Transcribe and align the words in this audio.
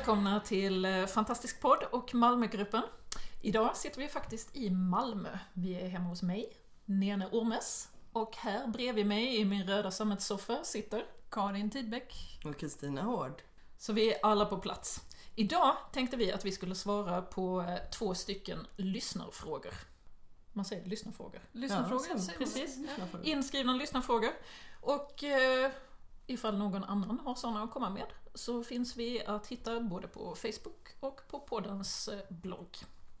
Välkomna 0.00 0.40
till 0.40 0.84
eh, 0.84 1.06
Fantastisk 1.06 1.60
podd 1.60 1.84
och 1.92 2.14
Malmögruppen. 2.14 2.82
Idag 3.40 3.76
sitter 3.76 4.00
vi 4.00 4.08
faktiskt 4.08 4.56
i 4.56 4.70
Malmö. 4.70 5.38
Vi 5.52 5.74
är 5.74 5.88
hemma 5.88 6.08
hos 6.08 6.22
mig, 6.22 6.56
Nene 6.84 7.28
Ormes. 7.32 7.88
Och 8.12 8.36
här 8.36 8.66
bredvid 8.66 9.06
mig 9.06 9.36
i 9.36 9.44
min 9.44 9.66
röda 9.66 9.90
sammetssoffa 9.90 10.64
sitter 10.64 11.04
Karin 11.30 11.70
Tidbeck. 11.70 12.40
Och 12.44 12.58
Kristina 12.58 13.02
Hård. 13.02 13.42
Så 13.78 13.92
vi 13.92 14.14
är 14.14 14.18
alla 14.22 14.46
på 14.46 14.58
plats. 14.58 15.00
Idag 15.34 15.76
tänkte 15.92 16.16
vi 16.16 16.32
att 16.32 16.44
vi 16.44 16.52
skulle 16.52 16.74
svara 16.74 17.22
på 17.22 17.60
eh, 17.60 17.90
två 17.90 18.14
stycken 18.14 18.66
lyssnarfrågor. 18.76 19.74
Man 20.52 20.64
säger 20.64 20.86
lyssnarfrågor. 20.86 21.40
Lyssnarfrågor. 21.52 22.06
Ja, 22.10 22.18
säger 22.18 22.38
precis. 22.38 22.78
Ja. 22.98 23.18
Inskrivna 23.22 23.72
lyssnarfrågor. 23.74 24.32
Och 24.80 25.24
eh, 25.24 25.70
ifall 26.26 26.58
någon 26.58 26.84
annan 26.84 27.20
har 27.24 27.34
sådana 27.34 27.62
att 27.62 27.70
komma 27.70 27.90
med 27.90 28.06
så 28.34 28.64
finns 28.64 28.96
vi 28.96 29.24
att 29.24 29.46
hitta 29.46 29.80
både 29.80 30.08
på 30.08 30.34
Facebook 30.34 30.88
och 31.00 31.20
på 31.28 31.40
poddens 31.40 32.08
eh, 32.08 32.20
blogg. 32.28 32.76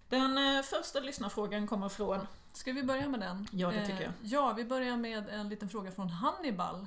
Den 0.08 0.38
eh, 0.38 0.62
första 0.62 1.00
lyssnarfrågan 1.00 1.66
kommer 1.66 1.88
från 1.88 2.26
Ska 2.52 2.72
vi 2.72 2.82
börja 2.82 3.08
med 3.08 3.20
den? 3.20 3.48
Ja, 3.52 3.70
det 3.70 3.86
tycker 3.86 4.02
jag. 4.02 4.10
Eh, 4.10 4.14
ja, 4.22 4.52
vi 4.56 4.64
börjar 4.64 4.96
med 4.96 5.28
en 5.28 5.48
liten 5.48 5.68
fråga 5.68 5.90
från 5.90 6.08
Hannibal. 6.08 6.86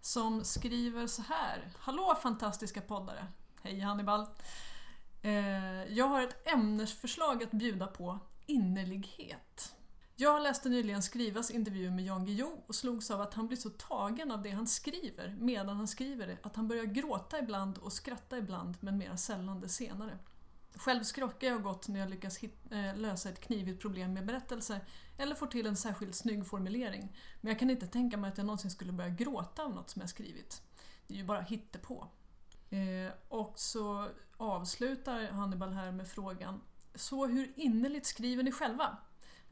Som 0.00 0.44
skriver 0.44 1.06
så 1.06 1.22
här. 1.22 1.70
Hallå 1.78 2.18
fantastiska 2.22 2.80
poddare! 2.80 3.26
Hej 3.62 3.80
Hannibal! 3.80 4.26
Eh, 5.22 5.84
jag 5.84 6.06
har 6.06 6.22
ett 6.22 6.48
ämnesförslag 6.48 7.42
att 7.42 7.50
bjuda 7.50 7.86
på. 7.86 8.18
Innerlighet. 8.46 9.74
Jag 10.20 10.42
läste 10.42 10.68
nyligen 10.68 11.02
Skrivas 11.02 11.50
intervju 11.50 11.90
med 11.90 12.04
Jan 12.04 12.24
Guillou 12.24 12.62
och 12.66 12.74
slogs 12.74 13.10
av 13.10 13.20
att 13.20 13.34
han 13.34 13.46
blir 13.46 13.58
så 13.58 13.70
tagen 13.70 14.30
av 14.30 14.42
det 14.42 14.50
han 14.50 14.66
skriver 14.66 15.36
medan 15.38 15.76
han 15.76 15.88
skriver 15.88 16.26
det 16.26 16.38
att 16.42 16.56
han 16.56 16.68
börjar 16.68 16.84
gråta 16.84 17.38
ibland 17.38 17.78
och 17.78 17.92
skratta 17.92 18.38
ibland 18.38 18.76
men 18.80 18.98
mer 18.98 19.16
sällan 19.16 19.60
det 19.60 19.68
senare. 19.68 20.18
Själv 20.74 21.02
skrockar 21.02 21.48
jag 21.48 21.62
gott 21.62 21.88
när 21.88 22.00
jag 22.00 22.10
lyckas 22.10 22.38
hit, 22.38 22.58
eh, 22.70 22.96
lösa 22.96 23.28
ett 23.28 23.40
knivigt 23.40 23.82
problem 23.82 24.12
med 24.12 24.26
berättelse 24.26 24.80
eller 25.18 25.34
får 25.34 25.46
till 25.46 25.66
en 25.66 25.76
särskilt 25.76 26.14
snygg 26.14 26.46
formulering. 26.46 27.16
Men 27.40 27.50
jag 27.50 27.58
kan 27.58 27.70
inte 27.70 27.86
tänka 27.86 28.16
mig 28.16 28.30
att 28.30 28.38
jag 28.38 28.46
någonsin 28.46 28.70
skulle 28.70 28.92
börja 28.92 29.10
gråta 29.10 29.62
av 29.62 29.74
något 29.74 29.90
som 29.90 30.00
jag 30.00 30.10
skrivit. 30.10 30.62
Det 31.06 31.14
är 31.14 31.18
ju 31.18 31.24
bara 31.24 31.40
hittepå. 31.40 32.06
Eh, 32.70 33.12
och 33.28 33.58
så 33.58 34.08
avslutar 34.36 35.26
Hannibal 35.26 35.72
här 35.72 35.92
med 35.92 36.08
frågan 36.08 36.60
Så 36.94 37.26
hur 37.26 37.52
innerligt 37.56 38.06
skriver 38.06 38.42
ni 38.42 38.52
själva? 38.52 38.98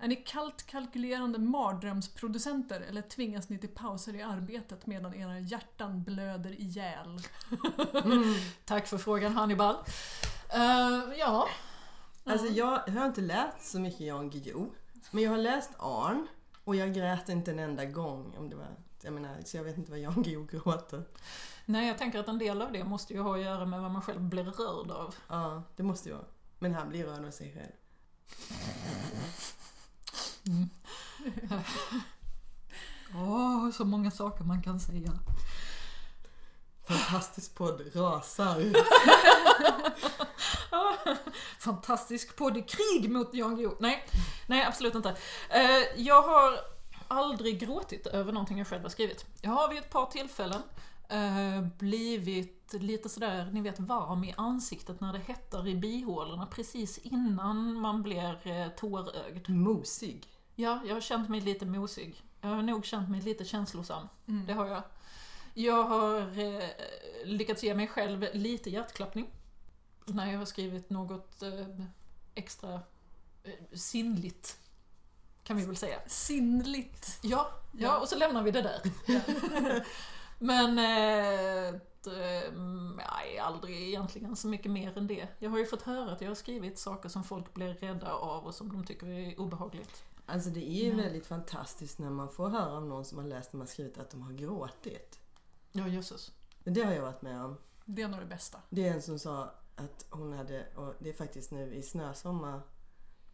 Är 0.01 0.09
ni 0.09 0.17
kallt 0.17 0.67
kalkylerande 0.67 1.39
mardrömsproducenter 1.39 2.81
eller 2.81 3.03
tvingas 3.03 3.49
ni 3.49 3.59
till 3.59 3.69
pauser 3.69 4.15
i 4.15 4.23
arbetet 4.23 4.87
medan 4.87 5.15
era 5.15 5.39
hjärtan 5.39 6.03
blöder 6.03 6.61
ihjäl? 6.61 7.21
Tack 8.65 8.87
för 8.87 8.99
frågan 8.99 9.33
Hannibal. 9.33 9.77
Eh, 10.49 11.19
ja, 11.19 11.49
Alltså 12.25 12.47
jag, 12.47 12.81
jag 12.87 12.93
har 12.93 13.07
inte 13.07 13.21
läst 13.21 13.71
så 13.71 13.81
mycket 13.81 14.01
Jan 14.01 14.31
Guillou. 14.31 14.71
Men 15.11 15.23
jag 15.25 15.31
har 15.31 15.39
läst 15.39 15.71
Arn 15.79 16.27
och 16.65 16.77
jag 16.77 16.95
grät 16.95 17.29
inte 17.29 17.51
en 17.51 17.59
enda 17.59 17.85
gång. 17.85 18.35
Om 18.39 18.51
det 18.51 18.57
var, 18.57 18.67
jag 19.03 19.13
menar, 19.13 19.37
så 19.45 19.57
jag 19.57 19.65
vet 19.65 19.79
inte 19.79 19.91
vad 19.91 20.01
Jan 20.01 20.23
Guillou 20.23 20.47
gråter. 20.47 21.05
nej 21.65 21.89
jag 21.89 21.99
tänker 21.99 22.19
att 22.19 22.29
en 22.29 22.39
del 22.39 22.63
av 22.63 22.73
det 22.73 22.85
måste 22.85 23.13
ju 23.15 23.21
ha 23.21 23.37
att 23.37 23.43
göra 23.43 23.67
med 23.67 23.81
vad 23.81 23.91
man 23.91 24.03
själv 24.03 24.21
blir 24.21 24.45
rörd 24.45 24.91
av. 24.91 25.15
Ja, 25.29 25.63
det 25.77 25.83
måste 25.83 26.09
ju 26.09 26.15
vara. 26.15 26.27
Men 26.59 26.75
han 26.75 26.89
blir 26.89 27.07
rörd 27.07 27.25
av 27.25 27.31
sig 27.31 27.53
själv. 27.53 27.73
Åh, 33.15 33.71
så 33.71 33.85
många 33.85 34.11
saker 34.11 34.45
man 34.45 34.63
kan 34.63 34.81
säga. 34.81 35.19
Fantastisk 36.89 37.55
podd, 37.55 37.83
rasar. 37.95 38.73
Fantastisk 41.59 42.37
podd 42.37 42.57
i 42.57 42.63
krig 42.63 43.11
mot 43.11 43.35
Jan 43.35 43.57
Guillou. 43.57 43.77
Nej, 43.81 44.05
nej 44.47 44.65
absolut 44.65 44.95
inte. 44.95 45.17
Eh, 45.51 45.83
jag 45.97 46.23
har 46.23 46.59
aldrig 47.09 47.61
gråtit 47.61 48.07
över 48.07 48.33
någonting 48.33 48.59
jag 48.59 48.67
själv 48.67 48.83
har 48.83 48.91
skrivit. 48.91 49.27
Jag 49.41 49.51
har 49.51 49.69
vid 49.69 49.79
ett 49.79 49.91
par 49.91 50.07
tillfällen 50.07 50.63
eh, 51.09 51.63
blivit 51.79 52.73
lite 52.73 53.09
sådär, 53.09 53.51
ni 53.53 53.61
vet 53.61 53.81
varm 53.81 54.25
i 54.25 54.35
ansiktet 54.37 55.01
när 55.01 55.13
det 55.13 55.19
hettar 55.19 55.69
i 55.69 55.75
bihålorna 55.75 56.47
precis 56.47 56.99
innan 56.99 57.75
man 57.75 58.03
blir 58.03 58.47
eh, 58.47 58.69
tårögd. 58.69 59.49
Mosig. 59.49 60.27
Ja, 60.61 60.81
jag 60.87 60.95
har 60.95 61.01
känt 61.01 61.29
mig 61.29 61.41
lite 61.41 61.67
mosig. 61.67 62.23
Jag 62.41 62.49
har 62.49 62.63
nog 62.63 62.85
känt 62.85 63.11
mig 63.11 63.21
lite 63.21 63.45
känslosam. 63.45 64.09
Mm. 64.29 64.47
Det 64.47 64.53
har 64.53 64.67
jag. 64.67 64.83
Jag 65.55 65.83
har 65.85 66.21
eh, 66.39 66.69
lyckats 67.25 67.63
ge 67.63 67.75
mig 67.75 67.87
själv 67.87 68.27
lite 68.33 68.71
hjärtklappning. 68.71 69.31
När 70.05 70.33
jag 70.33 70.39
har 70.39 70.45
skrivit 70.45 70.91
något 70.91 71.43
eh, 71.43 71.85
extra 72.35 72.75
eh, 73.45 73.53
sinnligt. 73.73 74.59
Kan 75.45 75.57
vi 75.57 75.65
väl 75.67 75.77
säga. 75.77 76.01
Sinnligt. 76.07 77.19
Ja, 77.23 77.51
ja, 77.73 77.79
Ja. 77.89 77.99
och 77.99 78.09
så 78.09 78.17
lämnar 78.17 78.43
vi 78.43 78.51
det 78.51 78.63
där. 78.63 78.81
Men 80.39 80.79
eh, 80.79 81.81
mm, 82.49 82.97
nej, 82.97 83.39
aldrig 83.39 83.83
egentligen 83.89 84.37
så 84.37 84.49
mycket 84.49 84.71
mer 84.73 84.99
än 84.99 85.07
det. 85.07 85.29
Jag 85.39 85.51
har 85.51 85.59
ju 85.59 85.67
fått 85.67 85.83
höra 85.83 86.13
att 86.13 86.21
jag 86.21 86.29
har 86.31 86.35
skrivit 86.35 86.79
saker 86.79 87.09
som 87.09 87.25
folk 87.25 87.55
blir 87.55 87.75
rädda 87.75 88.13
av 88.13 88.45
och 88.47 88.55
som 88.55 88.73
de 88.73 88.85
tycker 88.87 89.07
är 89.07 89.41
obehagligt. 89.41 90.05
Alltså 90.29 90.51
det 90.51 90.71
är 90.71 90.85
ju 90.85 90.91
Ja. 90.91 90.97
väldigt 90.97 91.27
fantastiskt 91.27 91.99
när 91.99 92.11
man 92.11 92.29
får 92.29 92.49
höra 92.49 92.73
av 92.77 92.87
någon 92.87 93.05
som 93.05 93.19
har 93.19 93.25
läst 93.25 93.51
och 93.53 93.59
man 93.59 93.67
skrivit 93.67 93.99
att 93.99 94.11
de 94.11 94.23
har 94.23 94.33
gråtit. 94.33 95.19
Ja, 95.73 95.89
jösses. 95.89 96.33
Det 96.65 96.83
har 96.83 96.93
jag 96.93 97.03
varit 97.03 97.23
med 97.23 97.45
om. 97.45 97.57
Det 97.85 98.03
är 98.03 98.09
nog 98.09 98.21
det 98.21 98.27
bästa. 98.27 98.59
Det 98.71 98.89
är 98.89 98.93
en 98.95 99.03
som 99.03 99.19
sa 99.19 99.53
att 99.77 100.07
hon 100.11 100.33
hade, 100.33 100.67
och 100.77 100.95
det 100.99 101.09
är 101.09 101.13
faktiskt 101.13 101.51
nu 101.51 101.75
i 101.75 101.83
snösommar 101.83 102.61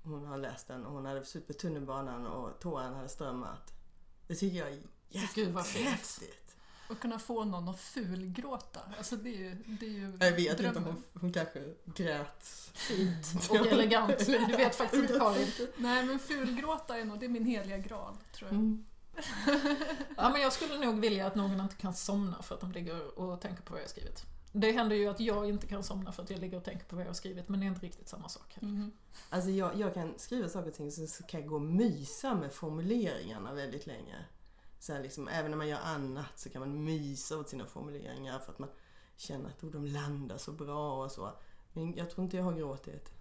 hon 0.02 0.26
har 0.26 0.38
läst 0.38 0.68
den 0.68 0.86
och 0.86 0.92
hon 0.92 1.06
hade 1.06 1.24
supit 1.24 1.58
tunnelbanan 1.58 2.26
och 2.26 2.60
tårarna 2.60 2.96
hade 2.96 3.08
strömmat. 3.08 3.72
Det 4.26 4.34
tycker 4.34 4.58
jag 4.58 4.68
är 4.68 4.82
jättehäftigt. 5.08 6.43
Och 6.94 7.00
kunna 7.00 7.18
få 7.18 7.44
någon 7.44 7.68
att 7.68 7.80
fulgråta. 7.80 8.80
Alltså 8.98 9.16
det 9.16 9.30
är 9.30 9.38
ju, 9.38 9.54
det 9.66 9.86
är 9.86 9.90
ju 9.90 10.16
Jag 10.20 10.32
vet 10.32 10.38
inte 10.38 10.62
drömmen. 10.62 10.82
om 10.82 10.84
hon, 10.94 11.02
hon 11.20 11.32
kanske 11.32 11.62
grät. 11.84 12.44
Fint 12.74 13.26
och 13.50 13.66
elegant. 13.66 14.26
Du 14.26 14.38
vet 14.56 14.74
faktiskt 14.74 15.02
inte 15.02 15.18
Karin. 15.18 15.48
Nej 15.76 16.04
men 16.04 16.18
fulgråta 16.18 16.98
är 16.98 17.04
nog, 17.04 17.20
det 17.20 17.26
är 17.26 17.30
min 17.30 17.44
heliga 17.46 17.78
graal 17.78 18.16
tror 18.32 18.48
jag. 18.50 18.54
Mm. 18.58 18.84
Ja, 20.16 20.30
men 20.30 20.40
jag 20.42 20.52
skulle 20.52 20.78
nog 20.86 21.00
vilja 21.00 21.26
att 21.26 21.34
någon 21.34 21.60
inte 21.60 21.76
kan 21.76 21.94
somna 21.94 22.42
för 22.42 22.54
att 22.54 22.60
de 22.60 22.72
ligger 22.72 23.18
och 23.18 23.40
tänker 23.40 23.62
på 23.62 23.72
vad 23.72 23.80
jag 23.80 23.84
har 23.84 23.90
skrivit. 23.90 24.24
Det 24.52 24.72
händer 24.72 24.96
ju 24.96 25.08
att 25.08 25.20
jag 25.20 25.48
inte 25.48 25.66
kan 25.66 25.82
somna 25.84 26.12
för 26.12 26.22
att 26.22 26.30
jag 26.30 26.40
ligger 26.40 26.56
och 26.56 26.64
tänker 26.64 26.84
på 26.84 26.96
vad 26.96 27.04
jag 27.04 27.08
har 27.08 27.14
skrivit, 27.14 27.48
men 27.48 27.60
det 27.60 27.66
är 27.66 27.68
inte 27.68 27.86
riktigt 27.86 28.08
samma 28.08 28.28
sak. 28.28 28.56
här. 28.60 28.68
Mhm. 28.68 28.92
Alltså 29.30 29.50
jag, 29.50 29.76
jag 29.80 29.94
kan 29.94 30.14
skriva 30.16 30.48
saker 30.48 30.68
och 30.68 30.74
ting 30.74 30.90
så 30.92 31.22
kan 31.22 31.40
jag 31.40 31.48
gå 31.48 31.54
och 31.54 31.62
mysa 31.62 32.34
med 32.34 32.52
formuleringarna 32.52 33.52
väldigt 33.52 33.86
länge. 33.86 34.16
Så 34.84 34.92
här 34.92 35.02
liksom, 35.02 35.28
även 35.28 35.50
när 35.50 35.58
man 35.58 35.68
gör 35.68 35.80
annat 35.80 36.38
så 36.38 36.50
kan 36.50 36.60
man 36.60 36.84
mysa 36.84 37.38
åt 37.38 37.48
sina 37.48 37.66
formuleringar 37.66 38.38
för 38.38 38.52
att 38.52 38.58
man 38.58 38.68
känner 39.16 39.48
att 39.48 39.64
oh, 39.64 39.70
de 39.70 39.86
landar 39.86 40.38
så 40.38 40.52
bra 40.52 41.04
och 41.04 41.10
så. 41.10 41.32
Men 41.72 41.96
jag 41.96 42.10
tror 42.10 42.24
inte 42.24 42.36
jag 42.36 42.44
har 42.44 42.52
gråtit. 42.52 43.12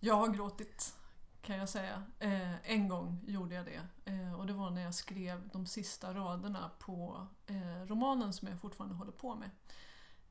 Jag 0.00 0.14
har 0.14 0.28
gråtit 0.28 0.94
kan 1.42 1.56
jag 1.56 1.68
säga. 1.68 2.02
Eh, 2.18 2.70
en 2.70 2.88
gång 2.88 3.24
gjorde 3.26 3.54
jag 3.54 3.66
det. 3.66 3.82
Eh, 4.04 4.34
och 4.34 4.46
det 4.46 4.52
var 4.52 4.70
när 4.70 4.82
jag 4.82 4.94
skrev 4.94 5.48
de 5.52 5.66
sista 5.66 6.14
raderna 6.14 6.70
på 6.78 7.26
eh, 7.46 7.86
romanen 7.86 8.32
som 8.32 8.48
jag 8.48 8.60
fortfarande 8.60 8.96
håller 8.96 9.12
på 9.12 9.34
med. 9.34 9.50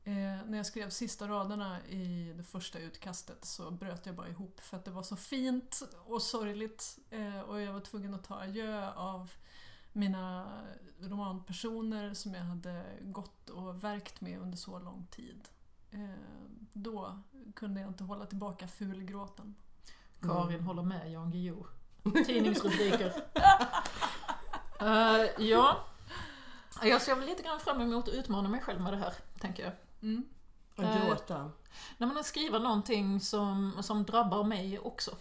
Eh, 0.04 0.46
när 0.46 0.58
jag 0.58 0.66
skrev 0.66 0.90
sista 0.90 1.28
raderna 1.28 1.86
i 1.88 2.34
det 2.38 2.44
första 2.44 2.80
utkastet 2.80 3.46
så 3.46 3.72
bröt 3.72 4.06
jag 4.06 4.16
bara 4.16 4.30
ihop 4.30 4.60
för 4.60 4.78
att 4.78 4.86
det 4.86 4.92
var 4.92 5.04
så 5.04 5.16
fint 5.16 5.82
och 6.06 6.22
sorgligt 6.22 7.00
eh, 7.10 7.40
och 7.40 7.62
jag 7.62 7.74
var 7.74 7.80
tvungen 7.80 8.14
att 8.14 8.24
ta 8.24 8.36
adjö 8.36 8.92
av 8.92 9.32
mina 9.94 10.48
romanpersoner 11.00 12.14
som 12.14 12.34
jag 12.34 12.44
hade 12.44 12.84
gått 13.02 13.50
och 13.50 13.84
verkt 13.84 14.22
med 14.22 14.40
under 14.40 14.58
så 14.58 14.80
lång 14.80 15.08
tid. 15.12 15.48
Eh, 15.92 16.00
då 16.74 17.20
kunde 17.56 17.82
jag 17.82 17.90
inte 17.90 18.04
hålla 18.04 18.26
tillbaka 18.26 18.68
fulgråten. 18.68 19.56
Karin 20.22 20.62
håller 20.62 20.84
med 20.84 21.12
Jan 21.12 21.32
Guillou. 21.32 21.64
Tidningsrubriker. 22.26 23.14
Eh, 24.82 25.46
ja. 25.46 25.86
Jag 26.84 27.02
ser 27.02 27.16
väl 27.16 27.26
lite 27.26 27.44
grann 27.44 27.60
fram 27.60 27.82
emot 27.82 28.08
att 28.08 28.14
utmana 28.14 28.50
mig 28.50 28.62
själv 28.62 28.82
med 28.82 28.94
det 28.94 28.98
här, 28.98 29.14
tänker 29.40 29.64
jag. 29.64 29.74
Mm. 30.02 30.26
Och 30.76 30.84
Eh, 30.84 31.08
gråta. 31.08 31.52
När 31.98 32.08
man 32.08 32.24
skriver 32.24 32.60
någonting 32.60 33.20
som, 33.20 33.74
som 33.82 34.04
drabbar 34.04 34.44
mig 34.44 34.80
också. 34.80 35.12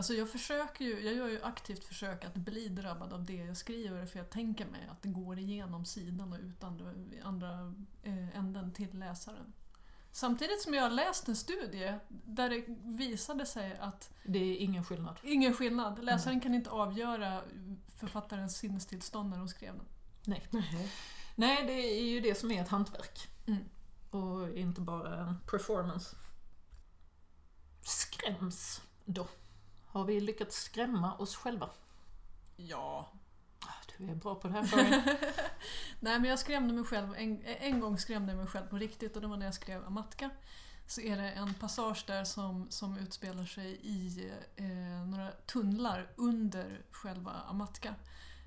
Alltså 0.00 0.14
jag 0.14 0.30
försöker 0.30 0.84
ju, 0.84 1.00
jag 1.00 1.14
gör 1.14 1.28
ju 1.28 1.42
aktivt 1.42 1.84
försök 1.84 2.24
att 2.24 2.34
bli 2.34 2.68
drabbad 2.68 3.12
av 3.12 3.24
det 3.24 3.34
jag 3.34 3.56
skriver 3.56 4.06
för 4.06 4.18
jag 4.18 4.30
tänker 4.30 4.66
mig 4.66 4.88
att 4.90 5.02
det 5.02 5.08
går 5.08 5.38
igenom 5.38 5.84
sidan 5.84 6.32
och 6.32 6.38
ut 6.38 6.64
andra, 6.64 6.94
andra 7.22 7.74
eh, 8.02 8.38
änden 8.38 8.72
till 8.72 8.98
läsaren. 8.98 9.52
Samtidigt 10.12 10.60
som 10.60 10.74
jag 10.74 10.82
har 10.82 10.90
läst 10.90 11.28
en 11.28 11.36
studie 11.36 11.94
där 12.08 12.50
det 12.50 12.64
visade 12.84 13.46
sig 13.46 13.78
att 13.80 14.10
Det 14.24 14.38
är 14.38 14.56
ingen 14.56 14.84
skillnad. 14.84 15.18
ingen 15.22 15.54
skillnad, 15.54 16.04
läsaren 16.04 16.40
kan 16.40 16.54
inte 16.54 16.70
avgöra 16.70 17.42
författarens 17.96 18.56
sinnestillstånd 18.56 19.30
när 19.30 19.38
de 19.38 19.48
skrev 19.48 19.74
den. 19.76 19.86
Nej. 20.24 20.46
Nej. 20.50 20.92
Nej, 21.34 21.66
det 21.66 21.72
är 21.72 22.04
ju 22.04 22.20
det 22.20 22.34
som 22.34 22.50
är 22.50 22.62
ett 22.62 22.68
hantverk. 22.68 23.28
Mm. 23.46 23.64
Och 24.10 24.48
inte 24.58 24.80
bara 24.80 25.16
en 25.20 25.40
performance. 25.50 26.16
Skräms 27.82 28.80
då? 29.04 29.26
Har 29.92 30.04
vi 30.04 30.20
lyckats 30.20 30.56
skrämma 30.62 31.14
oss 31.16 31.36
själva? 31.36 31.70
Ja. 32.56 33.08
Ah, 33.60 33.74
Du 33.98 34.10
är 34.10 34.14
bra 34.14 34.34
på 34.34 34.48
det 34.48 34.54
här 34.54 34.66
Karin. 34.66 35.02
Nej 36.00 36.18
men 36.20 36.24
jag 36.24 36.38
skrämde 36.38 36.74
mig 36.74 36.84
själv, 36.84 37.14
en, 37.16 37.42
en 37.44 37.80
gång 37.80 37.98
skrämde 37.98 38.32
jag 38.32 38.38
mig 38.38 38.46
själv 38.46 38.66
på 38.66 38.78
riktigt 38.78 39.16
och 39.16 39.22
det 39.22 39.28
var 39.28 39.36
när 39.36 39.46
jag 39.46 39.54
skrev 39.54 39.86
Amatka. 39.86 40.30
Så 40.86 41.00
är 41.00 41.16
det 41.16 41.30
en 41.30 41.54
passage 41.54 42.04
där 42.06 42.24
som, 42.24 42.70
som 42.70 42.98
utspelar 42.98 43.44
sig 43.44 43.78
i 43.82 44.32
eh, 44.56 45.06
några 45.06 45.30
tunnlar 45.30 46.12
under 46.16 46.82
själva 46.90 47.30
Amatka. 47.30 47.94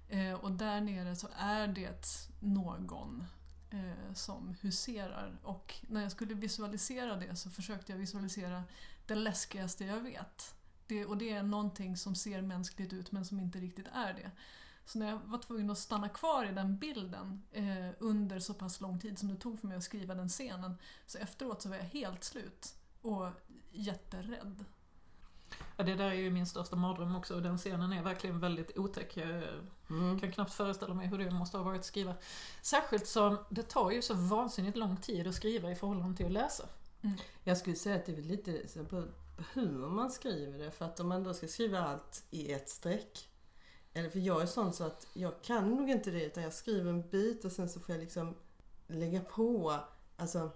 Eh, 0.10 0.34
och 0.34 0.52
där 0.52 0.82
nere 0.82 1.16
så 1.16 1.28
är 1.38 1.68
det 1.68 2.28
någon 2.40 3.26
eh, 3.72 4.14
som 4.14 4.56
huserar. 4.62 5.40
Och 5.44 5.76
när 5.82 6.02
jag 6.02 6.12
skulle 6.12 6.34
visualisera 6.34 7.16
det 7.16 7.36
så 7.36 7.50
försökte 7.50 7.92
jag 7.92 8.00
visualisera 8.00 8.64
det 9.08 9.16
läskigaste 9.16 9.86
jag 9.86 10.00
vet. 10.00 10.56
Det, 10.88 11.06
och 11.06 11.18
det 11.18 11.30
är 11.30 11.44
någonting 11.44 11.98
som 11.98 12.16
ser 12.16 12.42
mänskligt 12.42 12.94
ut 12.94 13.12
men 13.12 13.26
som 13.26 13.40
inte 13.40 13.60
riktigt 13.60 13.88
är 13.94 14.14
det. 14.14 14.32
Så 14.86 15.00
när 15.00 15.10
jag 15.10 15.20
var 15.26 15.38
tvungen 15.38 15.70
att 15.70 15.78
stanna 15.78 16.10
kvar 16.10 16.46
i 16.46 16.52
den 16.52 16.78
bilden 16.78 17.44
eh, 17.52 17.90
under 18.00 18.40
så 18.40 18.54
pass 18.54 18.82
lång 18.82 19.00
tid 19.00 19.20
som 19.20 19.30
det 19.30 19.36
tog 19.36 19.60
för 19.60 19.68
mig 19.68 19.78
att 19.78 19.84
skriva 19.84 20.16
den 20.16 20.30
scenen, 20.30 20.78
så 21.06 21.18
efteråt 21.18 21.62
så 21.62 21.70
var 21.70 21.76
jag 21.76 21.84
helt 21.84 22.24
slut 22.24 22.76
och 23.02 23.30
jätterädd. 23.72 24.66
Ja, 25.78 25.84
det 25.84 25.96
där 25.96 26.06
är 26.10 26.14
ju 26.14 26.32
min 26.32 26.46
största 26.48 26.76
mardröm 26.76 27.16
också 27.16 27.36
och 27.36 27.42
den 27.42 27.58
scenen 27.58 27.94
är 27.94 28.04
verkligen 28.04 28.40
väldigt 28.40 28.78
otäck. 28.78 29.18
Jag 29.18 29.44
Mm. 29.90 30.20
kan 30.20 30.32
knappt 30.32 30.54
föreställa 30.54 30.94
mig 30.94 31.08
hur 31.08 31.18
det 31.18 31.32
måste 31.32 31.58
ha 31.58 31.64
varit 31.64 31.80
att 31.80 31.86
skriva. 31.86 32.14
Särskilt 32.62 33.08
som 33.08 33.38
det 33.50 33.64
tar 33.64 33.92
ju 33.92 34.02
så 34.02 34.14
vansinnigt 34.14 34.78
lång 34.78 34.98
tid 34.98 35.28
att 35.28 35.36
skriva 35.36 35.72
i 35.72 35.76
förhållande 35.76 36.18
till 36.18 36.26
att 36.26 36.32
läsa. 36.32 36.66
Jag 37.44 37.58
skulle 37.58 37.76
säga 37.76 37.96
att 37.96 38.06
det 38.06 38.18
är 38.18 38.22
lite 38.22 38.68
så 38.68 38.86
på 38.86 39.04
hur 39.54 39.88
man 39.90 40.12
skriver 40.12 40.60
det. 40.60 40.72
För 40.72 40.86
att 40.86 41.00
om 41.00 41.08
man 41.08 41.24
då 41.24 41.34
ska 41.34 41.48
skriva 41.48 41.80
allt 41.80 42.24
i 42.30 42.52
ett 42.52 42.70
streck. 42.70 43.30
Eller 43.94 44.10
för 44.10 44.20
jag 44.20 44.42
är 44.42 44.46
sån 44.46 44.74
så 44.74 44.84
att 44.84 45.08
jag 45.14 45.42
kan 45.42 45.70
nog 45.76 45.90
inte 45.90 46.12
det 46.12 46.24
utan 46.26 46.44
jag 46.44 46.54
skriver 46.54 46.90
en 46.90 47.10
bit 47.10 47.46
och 47.46 47.52
sen 47.52 47.70
så 47.70 47.80
får 47.80 47.96
jag 47.96 48.00
liksom 48.02 48.36
lägga 48.88 49.22
på, 49.22 49.80
alltså 50.18 50.50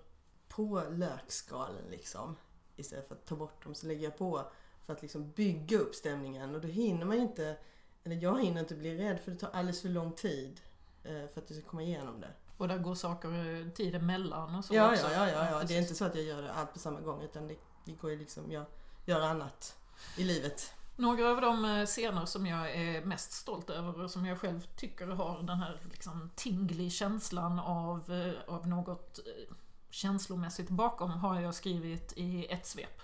på 0.47 0.83
lökskalen 0.89 1.83
liksom. 1.91 2.35
Istället 2.75 3.07
för 3.07 3.15
att 3.15 3.25
ta 3.25 3.35
bort 3.35 3.63
dem 3.63 3.75
så 3.75 3.87
lägger 3.87 4.03
jag 4.03 4.17
på 4.17 4.51
för 4.81 4.93
att 4.93 5.01
liksom 5.01 5.31
bygga 5.31 5.77
upp 5.79 5.95
stämningen 5.95 6.55
och 6.55 6.61
då 6.61 6.67
hinner 6.67 7.05
man 7.05 7.17
inte, 7.17 7.57
eller 8.03 8.15
jag 8.15 8.41
hinner 8.43 8.59
inte 8.59 8.75
bli 8.75 8.97
rädd 8.97 9.19
för 9.19 9.31
det 9.31 9.37
tar 9.37 9.49
alldeles 9.49 9.81
för 9.81 9.89
lång 9.89 10.11
tid 10.11 10.61
eh, 11.03 11.27
för 11.33 11.41
att 11.41 11.47
du 11.47 11.53
ska 11.53 11.69
komma 11.69 11.83
igenom 11.83 12.19
det. 12.21 12.31
Och 12.57 12.67
där 12.67 12.77
går 12.77 12.95
saker 12.95 13.61
eh, 13.61 13.71
tid 13.71 13.95
emellan 13.95 14.55
och 14.55 14.65
så 14.65 14.75
Ja, 14.75 14.91
också. 14.91 15.07
ja, 15.11 15.11
ja, 15.11 15.29
ja, 15.29 15.51
ja. 15.51 15.63
Det 15.67 15.75
är 15.75 15.81
inte 15.81 15.95
så 15.95 16.05
att 16.05 16.15
jag 16.15 16.23
gör 16.23 16.41
det 16.41 16.51
allt 16.53 16.73
på 16.73 16.79
samma 16.79 16.99
gång 16.99 17.21
utan 17.21 17.47
det, 17.47 17.55
det 17.87 18.01
går 18.01 18.11
ju 18.11 18.17
liksom, 18.19 18.51
jag 18.51 18.65
gör 19.05 19.21
annat 19.21 19.77
i 20.17 20.23
livet. 20.23 20.73
Några 20.95 21.29
av 21.29 21.41
de 21.41 21.65
eh, 21.65 21.85
scener 21.85 22.25
som 22.25 22.45
jag 22.45 22.71
är 22.71 23.05
mest 23.05 23.31
stolt 23.31 23.69
över 23.69 24.03
och 24.03 24.11
som 24.11 24.25
jag 24.25 24.39
själv 24.39 24.61
tycker 24.75 25.07
har 25.07 25.43
den 25.43 25.59
här 25.59 25.81
liksom 25.91 26.29
tinglig 26.35 26.91
känslan 26.91 27.59
av, 27.59 28.11
eh, 28.11 28.53
av 28.53 28.67
något 28.67 29.19
eh, 29.19 29.55
känslomässigt 29.89 30.69
bakom 30.69 31.11
har 31.11 31.41
jag 31.41 31.55
skrivit 31.55 32.13
i 32.15 32.45
ett 32.45 32.65
svep. 32.65 33.01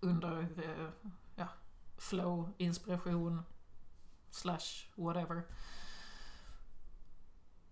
Under 0.00 0.46
ja, 1.36 1.48
flow, 1.98 2.52
inspiration, 2.56 3.42
slash 4.30 4.88
whatever. 4.94 5.42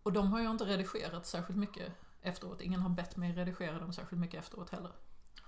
Och 0.02 0.12
de 0.12 0.32
har 0.32 0.40
jag 0.40 0.50
inte 0.50 0.64
redigerat 0.64 1.26
särskilt 1.26 1.58
mycket 1.58 1.92
efteråt. 2.22 2.60
Ingen 2.60 2.80
har 2.80 2.90
bett 2.90 3.16
mig 3.16 3.32
redigera 3.32 3.78
dem 3.78 3.92
särskilt 3.92 4.20
mycket 4.20 4.40
efteråt 4.40 4.70
heller. 4.70 4.92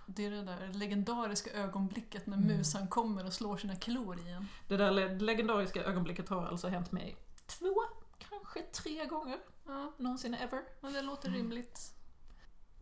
Det 0.07 0.27
är 0.27 0.31
det 0.31 0.43
där 0.43 0.69
legendariska 0.73 1.51
ögonblicket 1.51 2.27
när 2.27 2.37
Mm. 2.37 2.49
musan 2.57 2.89
kommer 2.89 3.27
och 3.27 3.33
slår 3.33 3.57
sina 3.57 3.77
klor 3.77 4.21
i 4.21 4.31
en. 4.31 4.49
Det 4.69 4.77
där 4.77 4.91
le- 4.91 5.15
legendariska 5.19 5.85
ögonblicket 5.85 6.29
har 6.29 6.47
alltså 6.47 6.69
hänt 6.69 6.93
mig 6.93 7.17
två, 7.47 7.75
kanske 8.19 8.63
tre 8.63 9.07
gånger 9.07 9.39
Ja, 9.67 9.93
någonsin 9.99 10.35
ever. 10.35 10.63
men 10.81 10.93
det 10.93 11.03
låter 11.03 11.31
rimligt. 11.31 11.93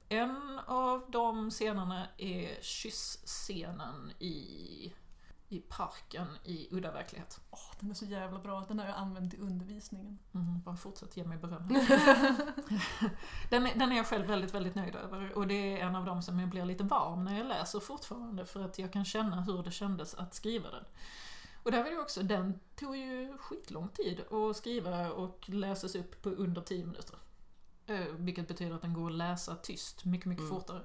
En 0.09 0.59
av 0.67 1.11
de 1.11 1.51
scenerna 1.51 2.09
är 2.19 2.63
kyssscenen 2.63 4.11
i, 4.19 4.93
i 5.49 5.61
parken 5.61 6.27
i 6.45 6.69
Udda 6.71 6.93
verklighet. 6.93 7.41
Åh, 7.51 7.59
den 7.81 7.91
är 7.91 7.95
så 7.95 8.05
jävla 8.05 8.39
bra, 8.39 8.65
den 8.69 8.79
har 8.79 8.87
jag 8.87 8.97
använt 8.97 9.35
i 9.35 9.37
undervisningen. 9.39 10.19
Mm, 10.35 10.61
bara 10.63 10.77
fortsätt 10.77 11.17
ge 11.17 11.25
mig 11.25 11.39
beröm. 11.39 11.69
den, 13.51 13.67
är, 13.67 13.79
den 13.79 13.93
är 13.93 13.97
jag 13.97 14.07
själv 14.07 14.27
väldigt, 14.27 14.55
väldigt 14.55 14.75
nöjd 14.75 14.95
över. 14.97 15.33
Och 15.33 15.47
det 15.47 15.81
är 15.81 15.87
en 15.87 15.97
av 15.97 16.05
de 16.05 16.23
som 16.23 16.41
jag 16.41 16.49
blir 16.49 16.65
lite 16.65 16.85
varm 16.85 17.25
när 17.25 17.39
jag 17.39 17.47
läser 17.47 17.81
fortfarande 17.81 18.47
för 18.47 18.65
att 18.65 18.79
jag 18.79 18.93
kan 18.93 19.05
känna 19.05 19.41
hur 19.43 19.63
det 19.63 19.71
kändes 19.71 20.15
att 20.15 20.35
skriva 20.35 20.71
den. 20.71 20.85
Och 21.63 21.73
där 21.73 21.83
var 21.85 21.91
det 21.91 21.99
också, 21.99 22.23
den 22.23 22.61
tog 22.77 22.97
ju 22.97 23.39
skitlång 23.39 23.89
tid 23.89 24.21
att 24.31 24.57
skriva 24.57 25.11
och 25.11 25.49
läses 25.49 25.95
upp 25.95 26.23
på 26.23 26.29
under 26.31 26.63
10 26.63 26.87
minuter. 26.87 27.19
Eh, 27.87 28.01
Vilket 28.17 28.49
betyder 28.49 28.75
att 28.75 28.83
den 28.83 28.95
går 28.95 29.11
att 29.11 29.17
läsa 29.17 29.55
tyst 29.57 30.05
mycket, 30.05 30.27
mycket 30.27 30.45
Mm. 30.45 30.55
fortare. 30.57 30.83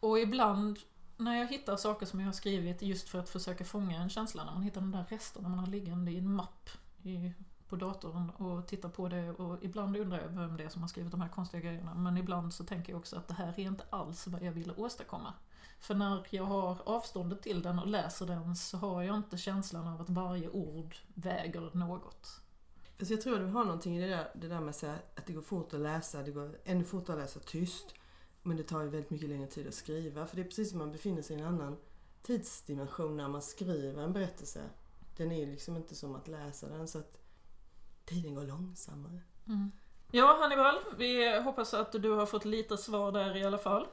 Och 0.00 0.18
ibland 0.18 0.78
när 1.16 1.38
jag 1.38 1.46
hittar 1.46 1.76
saker 1.76 2.06
som 2.06 2.20
jag 2.20 2.26
har 2.26 2.32
skrivit 2.32 2.82
just 2.82 3.08
för 3.08 3.18
att 3.18 3.28
försöka 3.28 3.64
fånga 3.64 4.02
en 4.02 4.10
känsla, 4.10 4.44
när 4.44 4.52
man 4.52 4.62
hittar 4.62 4.80
de 4.80 4.92
där 4.92 5.04
resterna 5.08 5.48
man 5.48 5.58
har 5.58 5.66
liggande 5.66 6.10
i 6.10 6.18
en 6.18 6.32
mapp 6.32 6.70
i, 7.02 7.32
på 7.68 7.76
datorn 7.76 8.30
och 8.30 8.66
tittar 8.66 8.88
på 8.88 9.08
det 9.08 9.30
och 9.30 9.64
ibland 9.64 9.96
undrar 9.96 10.20
jag 10.20 10.28
vem 10.28 10.56
det 10.56 10.64
är 10.64 10.68
som 10.68 10.82
har 10.82 10.88
skrivit 10.88 11.10
de 11.10 11.20
här 11.20 11.28
konstiga 11.28 11.60
grejerna 11.60 11.94
men 11.94 12.16
ibland 12.16 12.54
så 12.54 12.64
tänker 12.64 12.92
jag 12.92 12.98
också 12.98 13.16
att 13.16 13.28
det 13.28 13.34
här 13.34 13.60
är 13.60 13.66
inte 13.66 13.84
alls 13.90 14.26
vad 14.26 14.42
jag 14.42 14.52
ville 14.52 14.74
åstadkomma. 14.74 15.32
För 15.80 15.94
när 15.94 16.26
jag 16.30 16.44
har 16.44 16.78
avståndet 16.86 17.42
till 17.42 17.62
den 17.62 17.78
och 17.78 17.86
läser 17.86 18.26
den 18.26 18.56
så 18.56 18.76
har 18.76 19.02
jag 19.02 19.16
inte 19.16 19.38
känslan 19.38 19.88
av 19.88 20.00
att 20.00 20.10
varje 20.10 20.48
ord 20.48 20.96
väger 21.14 21.70
något. 21.72 22.40
Alltså 22.98 23.14
jag 23.14 23.22
tror 23.22 23.38
du 23.38 23.46
har 23.46 23.64
någonting 23.64 23.96
i 23.96 24.00
det 24.00 24.06
där, 24.06 24.30
det 24.34 24.48
där 24.48 24.60
med 24.60 24.68
att 24.68 24.76
säga 24.76 24.94
att 25.14 25.26
det 25.26 25.32
går 25.32 25.42
fort 25.42 25.74
att 25.74 25.80
läsa, 25.80 26.22
det 26.22 26.30
går 26.30 26.58
ännu 26.64 26.84
fortare 26.84 27.16
att 27.16 27.22
läsa 27.22 27.40
tyst. 27.40 27.94
Men 28.46 28.56
det 28.56 28.62
tar 28.62 28.80
ju 28.80 28.88
väldigt 28.88 29.10
mycket 29.10 29.28
längre 29.28 29.46
tid 29.46 29.68
att 29.68 29.74
skriva. 29.74 30.26
För 30.26 30.36
det 30.36 30.42
är 30.42 30.46
precis 30.46 30.70
som 30.70 30.78
man 30.78 30.92
befinner 30.92 31.22
sig 31.22 31.36
i 31.36 31.40
en 31.40 31.46
annan 31.46 31.76
tidsdimension 32.22 33.16
när 33.16 33.28
man 33.28 33.42
skriver 33.42 34.02
en 34.02 34.12
berättelse. 34.12 34.62
Den 35.16 35.32
är 35.32 35.40
ju 35.40 35.46
liksom 35.46 35.76
inte 35.76 35.94
som 35.94 36.14
att 36.14 36.28
läsa 36.28 36.68
den 36.68 36.88
så 36.88 36.98
att 36.98 37.18
tiden 38.04 38.34
går 38.34 38.42
långsammare. 38.44 39.20
Mm. 39.48 39.72
Ja, 40.10 40.36
Hannibal, 40.40 40.74
vi 40.98 41.40
hoppas 41.40 41.74
att 41.74 41.92
du 41.92 42.10
har 42.10 42.26
fått 42.26 42.44
lite 42.44 42.76
svar 42.76 43.12
där 43.12 43.36
i 43.36 43.44
alla 43.44 43.58
fall. 43.58 43.86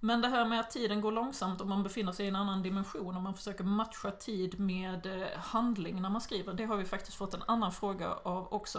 Men 0.00 0.20
det 0.20 0.28
här 0.28 0.44
med 0.44 0.60
att 0.60 0.70
tiden 0.70 1.00
går 1.00 1.12
långsamt 1.12 1.60
om 1.60 1.68
man 1.68 1.82
befinner 1.82 2.12
sig 2.12 2.24
i 2.24 2.28
en 2.28 2.36
annan 2.36 2.62
dimension, 2.62 3.16
om 3.16 3.22
man 3.22 3.34
försöker 3.34 3.64
matcha 3.64 4.10
tid 4.10 4.60
med 4.60 5.06
eh, 5.06 5.38
handling 5.38 6.02
när 6.02 6.10
man 6.10 6.20
skriver, 6.20 6.52
det 6.52 6.64
har 6.64 6.76
vi 6.76 6.84
faktiskt 6.84 7.16
fått 7.16 7.34
en 7.34 7.42
annan 7.46 7.72
fråga 7.72 8.14
av 8.14 8.52
också. 8.52 8.78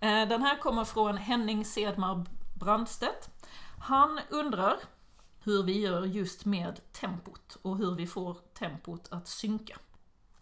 Eh, 0.00 0.28
den 0.28 0.42
här 0.42 0.58
kommer 0.58 0.84
från 0.84 1.16
Henning 1.16 1.64
Sedmar 1.64 2.24
Brandstedt. 2.54 3.30
Han 3.80 4.20
undrar 4.28 4.76
hur 5.44 5.62
vi 5.62 5.80
gör 5.80 6.04
just 6.04 6.44
med 6.44 6.92
tempot 6.92 7.56
och 7.62 7.78
hur 7.78 7.94
vi 7.94 8.06
får 8.06 8.34
tempot 8.34 9.08
att 9.10 9.28
synka. 9.28 9.78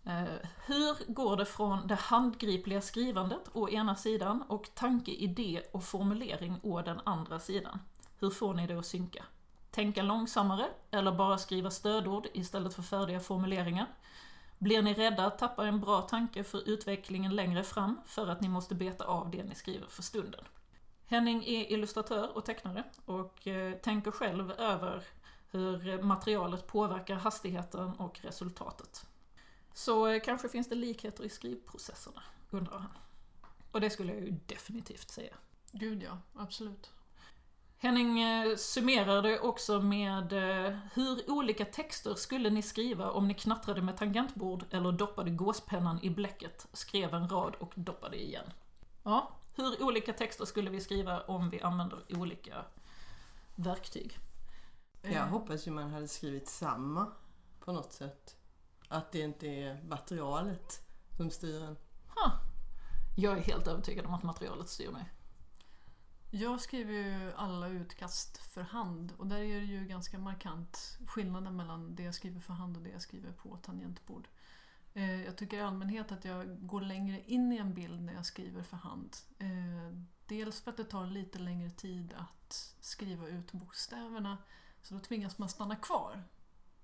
Eh, 0.04 0.48
hur 0.66 1.12
går 1.12 1.36
det 1.36 1.46
från 1.46 1.86
det 1.86 1.94
handgripliga 1.94 2.80
skrivandet 2.80 3.42
å 3.52 3.68
ena 3.68 3.96
sidan 3.96 4.42
och 4.48 4.70
tanke, 4.74 5.10
idé 5.10 5.62
och 5.72 5.84
formulering 5.84 6.60
å 6.62 6.82
den 6.82 7.00
andra 7.04 7.38
sidan? 7.38 7.78
Hur 8.18 8.30
får 8.30 8.54
ni 8.54 8.66
det 8.66 8.78
att 8.78 8.86
synka? 8.86 9.24
Tänka 9.70 10.02
långsammare 10.02 10.68
eller 10.90 11.12
bara 11.12 11.38
skriva 11.38 11.70
stödord 11.70 12.26
istället 12.34 12.74
för 12.74 12.82
färdiga 12.82 13.20
formuleringar? 13.20 13.86
Blir 14.58 14.82
ni 14.82 14.94
rädda 14.94 15.26
att 15.26 15.38
tappa 15.38 15.66
en 15.66 15.80
bra 15.80 16.02
tanke 16.02 16.44
för 16.44 16.68
utvecklingen 16.68 17.36
längre 17.36 17.64
fram 17.64 18.00
för 18.06 18.28
att 18.28 18.40
ni 18.40 18.48
måste 18.48 18.74
beta 18.74 19.04
av 19.04 19.30
det 19.30 19.44
ni 19.44 19.54
skriver 19.54 19.86
för 19.86 20.02
stunden? 20.02 20.44
Henning 21.10 21.44
är 21.44 21.72
illustratör 21.72 22.36
och 22.36 22.44
tecknare 22.44 22.84
och 23.04 23.46
eh, 23.46 23.72
tänker 23.74 24.10
själv 24.10 24.50
över 24.50 25.04
hur 25.50 26.02
materialet 26.02 26.66
påverkar 26.66 27.14
hastigheten 27.14 27.90
och 27.90 28.20
resultatet. 28.22 29.06
Så 29.74 30.06
eh, 30.06 30.22
kanske 30.24 30.48
finns 30.48 30.68
det 30.68 30.74
likheter 30.74 31.24
i 31.24 31.28
skrivprocesserna, 31.28 32.22
undrar 32.50 32.78
han. 32.78 32.90
Och 33.72 33.80
det 33.80 33.90
skulle 33.90 34.12
jag 34.12 34.22
ju 34.22 34.34
definitivt 34.46 35.10
säga. 35.10 35.34
Gud 35.72 36.02
ja, 36.02 36.18
absolut. 36.34 36.90
Henning 37.78 38.20
eh, 38.20 38.56
summerade 38.56 39.40
också 39.40 39.80
med 39.80 40.32
hur 40.94 41.30
olika 41.30 41.64
texter 41.64 42.14
skulle 42.14 42.50
ni 42.50 42.62
skriva 42.62 43.10
om 43.10 43.28
ni 43.28 43.34
knattrade 43.34 43.82
med 43.82 43.96
tangentbord 43.96 44.64
eller 44.70 44.92
doppade 44.92 45.30
gåspennan 45.30 45.98
i 46.02 46.10
bläcket, 46.10 46.66
skrev 46.72 47.14
en 47.14 47.28
rad 47.28 47.54
och 47.54 47.72
doppade 47.76 48.22
igen. 48.22 48.52
Ja, 49.02 49.37
hur 49.62 49.82
olika 49.82 50.12
texter 50.12 50.44
skulle 50.44 50.70
vi 50.70 50.80
skriva 50.80 51.20
om 51.20 51.50
vi 51.50 51.60
använder 51.60 52.16
olika 52.16 52.64
verktyg? 53.54 54.18
Jag 55.02 55.26
hoppas 55.26 55.66
ju 55.66 55.70
man 55.70 55.90
hade 55.90 56.08
skrivit 56.08 56.48
samma 56.48 57.12
på 57.60 57.72
något 57.72 57.92
sätt. 57.92 58.36
Att 58.88 59.12
det 59.12 59.20
inte 59.20 59.46
är 59.46 59.82
materialet 59.82 60.88
som 61.16 61.30
styr 61.30 61.62
en. 61.62 61.76
Ha. 62.08 62.32
Jag 63.16 63.38
är 63.38 63.42
helt 63.42 63.66
övertygad 63.66 64.06
om 64.06 64.14
att 64.14 64.22
materialet 64.22 64.68
styr 64.68 64.90
mig. 64.90 65.12
Jag 66.30 66.60
skriver 66.60 66.92
ju 66.92 67.32
alla 67.36 67.68
utkast 67.68 68.38
för 68.38 68.62
hand 68.62 69.12
och 69.18 69.26
där 69.26 69.38
är 69.38 69.60
det 69.60 69.66
ju 69.66 69.84
ganska 69.84 70.18
markant 70.18 70.98
skillnaden 71.06 71.56
mellan 71.56 71.94
det 71.94 72.02
jag 72.02 72.14
skriver 72.14 72.40
för 72.40 72.52
hand 72.52 72.76
och 72.76 72.82
det 72.82 72.90
jag 72.90 73.02
skriver 73.02 73.32
på 73.32 73.56
tangentbord. 73.56 74.28
Eh, 74.94 75.24
jag 75.24 75.36
tycker 75.36 75.56
i 75.56 75.60
allmänhet 75.60 76.12
att 76.12 76.24
jag 76.24 76.66
går 76.66 76.80
längre 76.80 77.22
in 77.26 77.52
i 77.52 77.56
en 77.56 77.74
bild 77.74 78.02
när 78.02 78.12
jag 78.12 78.26
skriver 78.26 78.62
för 78.62 78.76
hand. 78.76 79.16
Eh, 79.38 79.98
dels 80.26 80.60
för 80.60 80.70
att 80.70 80.76
det 80.76 80.84
tar 80.84 81.06
lite 81.06 81.38
längre 81.38 81.70
tid 81.70 82.14
att 82.16 82.76
skriva 82.80 83.28
ut 83.28 83.52
bokstäverna 83.52 84.38
så 84.82 84.94
då 84.94 85.00
tvingas 85.00 85.38
man 85.38 85.48
stanna 85.48 85.76
kvar 85.76 86.24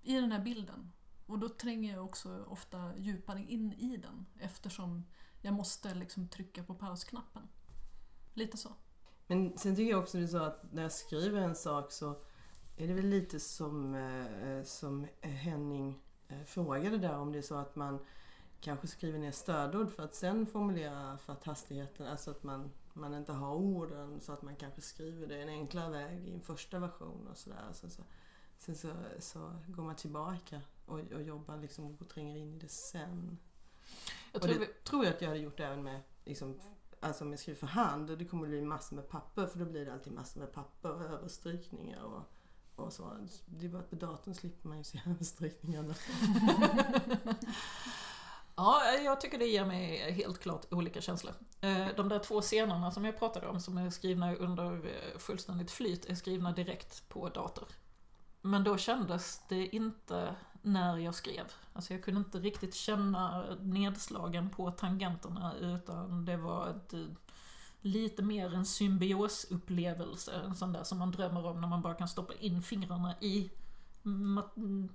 i 0.02 0.14
den 0.14 0.32
här 0.32 0.44
bilden. 0.44 0.92
Och 1.26 1.38
då 1.38 1.48
tränger 1.48 1.92
jag 1.92 2.04
också 2.04 2.44
ofta 2.48 2.96
djupare 2.96 3.44
in 3.48 3.72
i 3.72 3.96
den 3.96 4.26
eftersom 4.38 5.04
jag 5.40 5.54
måste 5.54 5.94
liksom 5.94 6.28
trycka 6.28 6.64
på 6.64 6.74
pausknappen. 6.74 7.48
Lite 8.34 8.56
så. 8.56 8.68
Men 9.26 9.58
sen 9.58 9.76
tycker 9.76 9.90
jag 9.90 10.02
också 10.02 10.18
det 10.18 10.24
är 10.24 10.28
så 10.28 10.42
att 10.42 10.72
när 10.72 10.82
jag 10.82 10.92
skriver 10.92 11.40
en 11.40 11.54
sak 11.54 11.92
så 11.92 12.22
är 12.76 12.88
det 12.88 12.94
väl 12.94 13.06
lite 13.06 13.40
som, 13.40 13.94
eh, 13.94 14.62
som 14.62 15.06
Henning 15.20 16.03
frågade 16.46 16.98
där 16.98 17.16
om 17.16 17.32
det 17.32 17.38
är 17.38 17.42
så 17.42 17.54
att 17.54 17.76
man 17.76 17.98
kanske 18.60 18.86
skriver 18.86 19.18
ner 19.18 19.32
stödord 19.32 19.90
för 19.90 20.02
att 20.02 20.14
sen 20.14 20.46
formulera 20.46 21.18
för 21.18 21.32
att 21.32 21.44
hastigheten, 21.44 22.06
alltså 22.06 22.30
att 22.30 22.42
man, 22.42 22.70
man 22.92 23.14
inte 23.14 23.32
har 23.32 23.54
orden 23.54 24.20
så 24.20 24.32
att 24.32 24.42
man 24.42 24.56
kanske 24.56 24.80
skriver 24.80 25.26
det 25.26 25.42
en 25.42 25.48
enklare 25.48 25.90
väg 25.90 26.28
i 26.28 26.32
en 26.32 26.40
första 26.40 26.78
version 26.78 27.28
och 27.30 27.36
sådär. 27.36 27.72
Sen, 27.72 27.90
så, 27.90 28.02
sen 28.58 28.76
så, 28.76 28.92
så 29.18 29.52
går 29.66 29.82
man 29.82 29.96
tillbaka 29.96 30.60
och, 30.86 30.98
och 30.98 31.22
jobbar 31.22 31.56
liksom 31.56 31.96
och 32.00 32.08
tränger 32.08 32.36
in 32.36 32.54
i 32.54 32.58
det 32.58 32.68
sen. 32.68 33.38
Jag 34.32 34.42
och 34.42 34.48
tror 34.48 34.54
det 34.54 34.60
vi, 34.60 34.66
tror 34.66 35.04
jag 35.04 35.14
att 35.14 35.20
jag 35.20 35.28
hade 35.28 35.40
gjort 35.40 35.60
även 35.60 35.82
med 35.82 36.00
liksom, 36.24 36.60
Alltså 37.04 37.24
om 37.24 37.30
jag 37.30 37.40
skriver 37.40 37.58
för 37.58 37.66
hand 37.66 38.10
och 38.10 38.18
det 38.18 38.24
kommer 38.24 38.48
bli 38.48 38.62
massor 38.62 38.96
med 38.96 39.08
papper 39.08 39.46
för 39.46 39.58
då 39.58 39.64
blir 39.64 39.86
det 39.86 39.92
alltid 39.92 40.12
massor 40.12 40.40
med 40.40 40.52
papper 40.52 40.90
och 40.90 41.02
överstrykningar 41.02 42.02
och, 42.02 42.22
och 42.76 42.92
så. 42.92 43.18
Det 43.46 43.66
är 43.66 43.70
bara 43.70 43.82
att 43.82 43.90
på 43.90 43.96
datorn 43.96 44.34
slipper 44.34 44.68
man 44.68 44.78
ju 44.78 44.84
se 44.84 45.00
överstrykningarna. 45.06 45.94
ja, 48.56 48.82
jag 49.04 49.20
tycker 49.20 49.38
det 49.38 49.46
ger 49.46 49.64
mig 49.64 50.12
helt 50.12 50.40
klart 50.40 50.72
olika 50.72 51.00
känslor. 51.00 51.34
Eh, 51.60 51.86
de 51.96 52.08
där 52.08 52.18
två 52.18 52.40
scenerna 52.40 52.90
som 52.90 53.04
jag 53.04 53.18
pratade 53.18 53.46
om 53.48 53.60
som 53.60 53.78
är 53.78 53.90
skrivna 53.90 54.34
under 54.34 54.72
eh, 54.86 55.18
fullständigt 55.18 55.70
flyt 55.70 56.04
är 56.04 56.14
skrivna 56.14 56.52
direkt 56.52 57.08
på 57.08 57.28
dator. 57.28 57.68
Men 58.40 58.64
då 58.64 58.76
kändes 58.76 59.42
det 59.48 59.76
inte 59.76 60.36
när 60.62 60.98
jag 60.98 61.14
skrev. 61.14 61.52
Alltså 61.72 61.94
jag 61.94 62.04
kunde 62.04 62.18
inte 62.18 62.38
riktigt 62.38 62.74
känna 62.74 63.44
nedslagen 63.60 64.50
på 64.50 64.70
tangenterna 64.70 65.54
utan 65.60 66.24
det 66.24 66.36
var 66.36 66.68
ett, 66.68 66.92
eh, 66.92 67.00
lite 67.84 68.22
mer 68.22 68.54
en 68.54 68.64
symbiosupplevelse. 68.64 70.32
En 70.32 70.54
sån 70.54 70.72
där 70.72 70.84
som 70.84 70.98
man 70.98 71.10
drömmer 71.10 71.46
om 71.46 71.60
när 71.60 71.68
man 71.68 71.82
bara 71.82 71.94
kan 71.94 72.08
stoppa 72.08 72.34
in 72.34 72.62
fingrarna 72.62 73.14
i 73.20 73.50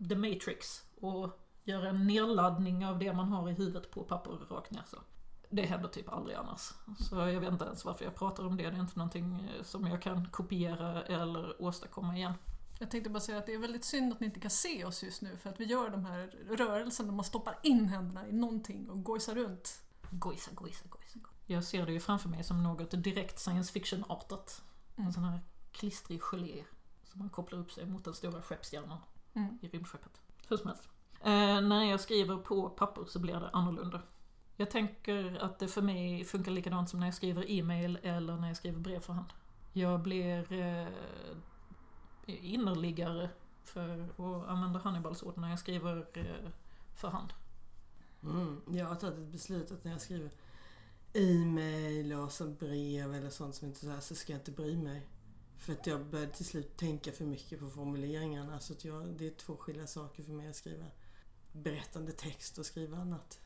the 0.09 0.15
matrix 0.15 0.83
och 1.01 1.39
göra 1.63 1.89
en 1.89 2.07
nedladdning 2.07 2.85
av 2.85 2.99
det 2.99 3.13
man 3.13 3.29
har 3.29 3.49
i 3.49 3.53
huvudet 3.53 3.91
på 3.91 4.03
papper 4.03 4.31
rakt 4.31 4.71
ner 4.71 4.83
så. 4.87 4.97
Det 5.49 5.65
händer 5.65 5.89
typ 5.89 6.09
aldrig 6.09 6.35
annars. 6.35 6.73
Så 6.99 7.15
jag 7.15 7.39
vet 7.39 7.51
inte 7.51 7.65
ens 7.65 7.85
varför 7.85 8.05
jag 8.05 8.15
pratar 8.15 8.45
om 8.45 8.57
det. 8.57 8.69
Det 8.69 8.77
är 8.77 8.81
inte 8.81 8.99
någonting 8.99 9.49
eh, 9.57 9.63
som 9.63 9.87
jag 9.87 10.01
kan 10.01 10.27
kopiera 10.27 11.03
eller 11.03 11.61
åstadkomma 11.61 12.17
igen. 12.17 12.33
Jag 12.79 12.91
tänkte 12.91 13.09
bara 13.09 13.19
säga 13.19 13.37
att 13.37 13.45
det 13.45 13.53
är 13.53 13.59
väldigt 13.59 13.85
synd 13.85 14.13
att 14.13 14.19
ni 14.19 14.25
inte 14.25 14.39
kan 14.39 14.51
se 14.51 14.85
oss 14.85 15.03
just 15.03 15.21
nu 15.21 15.37
för 15.37 15.49
att 15.49 15.59
vi 15.59 15.65
gör 15.65 15.89
de 15.89 16.05
här 16.05 16.35
rörelserna 16.49 17.09
där 17.09 17.15
man 17.15 17.25
stoppar 17.25 17.59
in 17.63 17.85
händerna 17.85 18.27
i 18.27 18.31
någonting 18.33 18.89
och 18.89 19.03
gojsar 19.03 19.35
runt. 19.35 19.81
Gojsa, 20.11 20.51
gojsa, 20.53 20.85
gojsa. 20.89 21.19
Jag 21.51 21.63
ser 21.63 21.85
det 21.85 21.91
ju 21.91 21.99
framför 21.99 22.29
mig 22.29 22.43
som 22.43 22.63
något 22.63 22.91
direkt 23.03 23.39
science 23.39 23.73
fiction-artat. 23.73 24.61
En 24.95 25.01
Mm. 25.01 25.13
sån 25.13 25.23
här 25.23 25.39
klistrig 25.71 26.21
gelé 26.21 26.63
som 27.03 27.19
man 27.19 27.29
kopplar 27.29 27.59
upp 27.59 27.71
sig 27.71 27.85
mot 27.85 28.03
den 28.05 28.13
stora 28.13 28.41
skeppshjärnan 28.41 28.97
Mm. 29.33 29.57
i 29.61 29.67
rymdskeppet. 29.67 30.21
Hur 30.47 30.57
som 30.57 30.67
helst. 30.67 30.89
Eh, 31.21 31.61
när 31.61 31.83
jag 31.83 31.99
skriver 31.99 32.37
på 32.37 32.69
papper 32.69 33.05
så 33.05 33.19
blir 33.19 33.33
det 33.33 33.49
annorlunda. 33.49 34.01
Jag 34.55 34.71
tänker 34.71 35.37
att 35.43 35.59
det 35.59 35.67
för 35.67 35.81
mig 35.81 36.25
funkar 36.25 36.51
likadant 36.51 36.89
som 36.89 36.99
när 36.99 37.07
jag 37.07 37.13
skriver 37.15 37.51
e-mail 37.51 37.99
eller 38.03 38.37
när 38.37 38.47
jag 38.47 38.57
skriver 38.57 38.79
brev 38.79 38.99
för 38.99 39.13
hand. 39.13 39.33
Jag 39.73 39.99
blir 40.01 40.51
eh, 40.53 40.87
innerligare, 42.25 43.29
för 43.63 44.03
att 44.17 44.47
använda 44.49 44.79
Hannibals 44.79 45.23
ord, 45.23 45.37
när 45.37 45.49
jag 45.49 45.59
skriver 45.59 46.07
eh, 46.13 46.49
för 46.95 47.07
hand. 47.09 47.33
Mm. 48.23 48.61
Jag 48.67 48.85
har 48.85 48.95
tagit 48.95 49.17
ett 49.19 49.27
beslut 49.31 49.71
att 49.71 49.83
när 49.83 49.91
jag 49.91 50.01
skriver 50.01 50.31
e-mail 51.13 52.13
och 52.13 52.31
så 52.31 52.47
brev 52.47 53.15
eller 53.15 53.29
sånt 53.29 53.55
som 53.55 53.67
inte 53.67 53.79
så 53.79 53.89
här 53.89 53.99
så 53.99 54.15
ska 54.15 54.33
jag 54.33 54.39
inte 54.39 54.51
bry 54.51 54.77
mig. 54.77 55.07
För 55.57 55.73
att 55.73 55.87
jag 55.87 56.05
började 56.05 56.31
till 56.31 56.45
slut 56.45 56.77
tänka 56.77 57.11
för 57.11 57.25
mycket 57.25 57.59
på 57.59 57.69
formuleringarna. 57.69 58.59
Så 58.59 58.73
att 58.73 58.85
jag, 58.85 59.07
det 59.17 59.27
är 59.27 59.31
två 59.31 59.57
skilda 59.57 59.87
saker 59.87 60.23
för 60.23 60.31
mig 60.31 60.49
att 60.49 60.55
skriva 60.55 60.85
berättande 61.51 62.11
text 62.11 62.57
och 62.57 62.65
skriva 62.65 62.97
annat. 62.97 63.39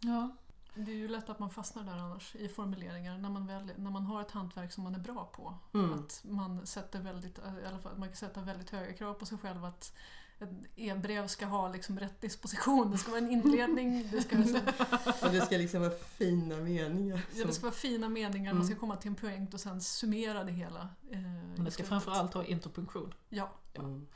Ja, 0.00 0.36
Det 0.74 0.90
är 0.90 0.96
ju 0.96 1.08
lätt 1.08 1.30
att 1.30 1.38
man 1.38 1.50
fastnar 1.50 1.84
där 1.84 1.96
annars 1.96 2.34
i 2.36 2.48
formuleringar 2.48 3.18
när 3.18 3.30
man, 3.30 3.46
väl, 3.46 3.72
när 3.76 3.90
man 3.90 4.02
har 4.02 4.20
ett 4.20 4.30
hantverk 4.30 4.72
som 4.72 4.84
man 4.84 4.94
är 4.94 4.98
bra 4.98 5.24
på. 5.24 5.54
Mm. 5.74 5.92
Att 5.92 6.20
man 6.24 6.66
sätter 6.66 7.00
väldigt, 7.00 7.38
i 7.38 7.66
alla 7.66 7.78
fall, 7.78 7.98
man 7.98 8.08
kan 8.08 8.16
sätta 8.16 8.42
väldigt 8.42 8.70
höga 8.70 8.92
krav 8.92 9.14
på 9.14 9.26
sig 9.26 9.38
själv 9.38 9.64
att 9.64 9.92
ett 10.40 10.48
e-brev 10.76 11.26
ska 11.26 11.46
ha 11.46 11.68
liksom 11.72 11.98
rätt 12.00 12.20
disposition. 12.20 12.90
Det 12.90 12.98
ska 12.98 13.10
vara 13.10 13.20
en 13.20 13.30
inledning, 13.30 14.08
det 14.12 14.20
ska, 14.22 14.36
Och 15.26 15.32
det 15.32 15.40
ska 15.46 15.56
liksom 15.56 15.80
vara 15.80 15.90
fina 15.90 16.56
meningar. 16.56 17.20
ja, 17.34 17.44
det 17.46 17.52
ska 17.52 17.62
vara 17.62 17.74
fina 17.74 18.08
meningar, 18.08 18.50
Mm. 18.50 18.58
man 18.58 18.66
ska 18.66 18.76
komma 18.76 18.96
till 18.96 19.08
en 19.08 19.14
poäng 19.14 19.48
och 19.52 19.60
sen 19.60 19.80
summera 19.80 20.44
det 20.44 20.52
hela. 20.52 20.80
eh, 21.12 21.18
men 21.56 21.64
det 21.64 21.70
ska 21.70 21.84
framförallt 21.84 22.34
ha 22.34 22.44
interpunktion. 22.44 23.14
Ja, 23.28 23.50
Mm. 23.78 24.06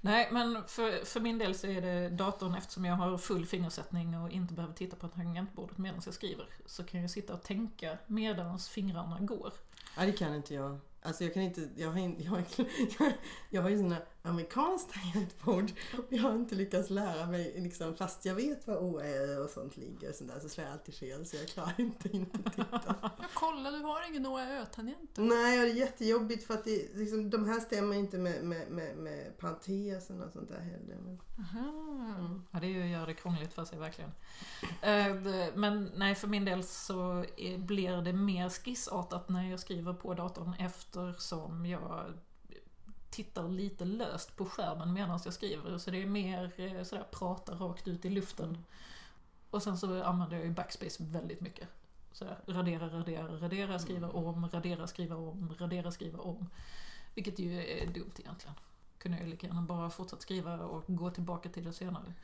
Nej, 0.00 0.28
men 0.32 0.62
för, 0.66 1.04
för 1.04 1.20
min 1.20 1.38
del 1.38 1.54
så 1.54 1.66
är 1.66 1.80
det 1.82 2.08
datorn 2.08 2.54
eftersom 2.54 2.84
jag 2.84 2.94
har 2.96 3.18
full 3.18 3.46
fingersättning 3.46 4.18
och 4.18 4.30
inte 4.30 4.54
behöver 4.54 4.74
titta 4.74 4.96
på 4.96 5.08
tangentbordet 5.08 5.78
medan 5.78 6.00
jag 6.04 6.14
skriver. 6.14 6.46
Så 6.66 6.84
kan 6.84 7.00
jag 7.00 7.10
sitta 7.10 7.34
och 7.34 7.42
tänka 7.42 7.98
medan 8.06 8.58
fingrarna 8.58 9.18
går. 9.20 9.52
Ja, 9.96 10.06
det 10.06 10.12
kan 10.12 10.34
inte 10.34 10.54
jag. 10.54 10.78
Alltså 11.02 11.24
jag 11.24 11.34
kan 11.34 11.42
inte, 11.42 11.68
jag 11.76 11.90
har, 11.90 11.98
in, 11.98 12.16
jag 12.18 12.30
har, 12.30 12.42
jag, 12.98 13.12
jag 13.50 13.62
har 13.62 13.68
ju 13.68 13.76
sådana 13.78 13.96
amerikanskt 14.26 14.92
tangentbord 14.92 15.72
jag 16.08 16.22
har 16.22 16.34
inte 16.34 16.54
lyckats 16.54 16.90
lära 16.90 17.26
mig 17.26 17.52
liksom, 17.56 17.96
fast 17.96 18.24
jag 18.24 18.34
vet 18.34 18.66
var 18.66 18.76
O 18.76 18.98
är 18.98 19.44
och 19.44 19.50
sånt 19.50 19.76
ligger 19.76 20.08
och 20.08 20.14
sånt 20.14 20.30
där 20.30 20.40
så 20.40 20.48
slår 20.48 20.66
jag 20.66 20.72
alltid 20.72 20.94
fel 20.94 21.26
så 21.26 21.36
jag 21.36 21.48
klarar 21.48 21.74
inte 21.80 22.16
in 22.16 22.26
att 22.32 22.54
titta. 22.54 22.94
ja 23.02 23.10
kolla 23.34 23.70
du 23.70 23.78
har 23.78 24.08
ingen 24.08 24.26
OÄ-tangenter. 24.26 25.22
Nej, 25.22 25.58
och 25.60 25.64
det 25.64 25.70
är 25.70 25.74
jättejobbigt 25.74 26.46
för 26.46 26.54
att 26.54 26.64
det, 26.64 26.94
liksom, 26.94 27.30
de 27.30 27.44
här 27.48 27.60
stämmer 27.60 27.96
inte 27.96 28.18
med, 28.18 28.44
med, 28.44 28.70
med, 28.70 28.96
med 28.96 29.38
parentesen 29.38 30.22
och 30.22 30.32
sånt 30.32 30.48
där 30.48 30.60
heller. 30.60 30.96
Men, 31.04 31.20
Aha. 31.40 31.68
mm. 32.18 32.42
Ja, 32.50 32.60
det 32.60 32.66
är 32.66 32.70
ju 32.70 32.82
att 32.82 32.88
göra 32.88 33.06
det 33.06 33.14
krångligt 33.14 33.52
för 33.52 33.64
sig 33.64 33.78
verkligen. 33.78 34.10
Eh, 34.82 35.14
Men 35.54 35.92
nej, 35.96 36.14
för 36.14 36.28
min 36.28 36.44
del 36.44 36.64
så 36.64 37.24
blir 37.58 38.02
det 38.02 38.12
mer 38.12 38.48
skissartat 38.48 39.28
när 39.28 39.50
jag 39.50 39.60
skriver 39.60 39.92
på 39.92 40.14
datorn 40.14 40.54
eftersom 40.58 41.66
jag 41.66 42.12
tittar 43.16 43.48
lite 43.48 43.84
löst 43.84 44.36
på 44.36 44.44
skärmen 44.46 44.92
medan 44.92 45.20
jag 45.24 45.34
skriver. 45.34 45.78
Så 45.78 45.90
det 45.90 46.02
är 46.02 46.06
mer 46.06 46.52
eh, 46.56 46.82
sådär 46.82 47.06
prata 47.10 47.54
rakt 47.54 47.88
ut 47.88 48.04
i 48.04 48.10
luften. 48.10 48.64
Och 49.50 49.62
sen 49.62 49.78
så 49.78 50.02
använder 50.02 50.36
jag 50.36 50.46
ju 50.46 50.52
backspace 50.52 51.02
väldigt 51.04 51.40
mycket. 51.40 51.68
Sådär, 52.12 52.38
radera, 52.46 52.88
radera, 52.88 53.28
radera, 53.28 53.78
skriva 53.78 54.08
om, 54.08 54.48
radera, 54.48 54.86
skriva 54.86 55.16
om, 55.16 55.54
radera, 55.58 55.90
skriva 55.90 56.18
om. 56.18 56.50
Vilket 57.14 57.38
ju 57.38 57.66
är 57.66 57.86
dumt 57.86 58.12
egentligen. 58.18 58.54
Kunde 58.98 59.18
jag 59.18 59.28
lika 59.28 59.46
gärna 59.46 59.62
bara 59.62 59.90
fortsatt 59.90 60.22
skriva 60.22 60.58
och 60.60 60.84
gå 60.86 61.10
tillbaka 61.10 61.48
till 61.48 61.64
det 61.64 61.72
senare. 61.72 62.14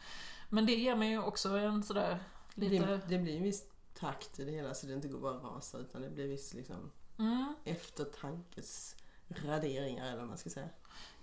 Men 0.48 0.66
det 0.66 0.74
ger 0.74 0.96
mig 0.96 1.10
ju 1.10 1.22
också 1.22 1.48
en 1.58 1.82
sådär 1.82 2.18
lite... 2.54 2.86
det, 2.86 3.00
det 3.08 3.18
blir 3.18 3.36
en 3.36 3.42
viss 3.42 3.66
takt 3.94 4.40
i 4.40 4.44
det 4.44 4.52
hela 4.52 4.74
så 4.74 4.86
det 4.86 4.94
inte 4.94 5.08
går 5.08 5.20
bara 5.20 5.36
att 5.36 5.44
rasa 5.44 5.78
utan 5.78 6.02
det 6.02 6.10
blir 6.10 6.28
viss 6.28 6.54
liksom, 6.54 6.90
Mm. 7.18 7.54
eftertankes 7.64 8.96
raderingar 9.28 10.06
eller 10.06 10.18
vad 10.18 10.28
man 10.28 10.38
ska 10.38 10.50
säga. 10.50 10.68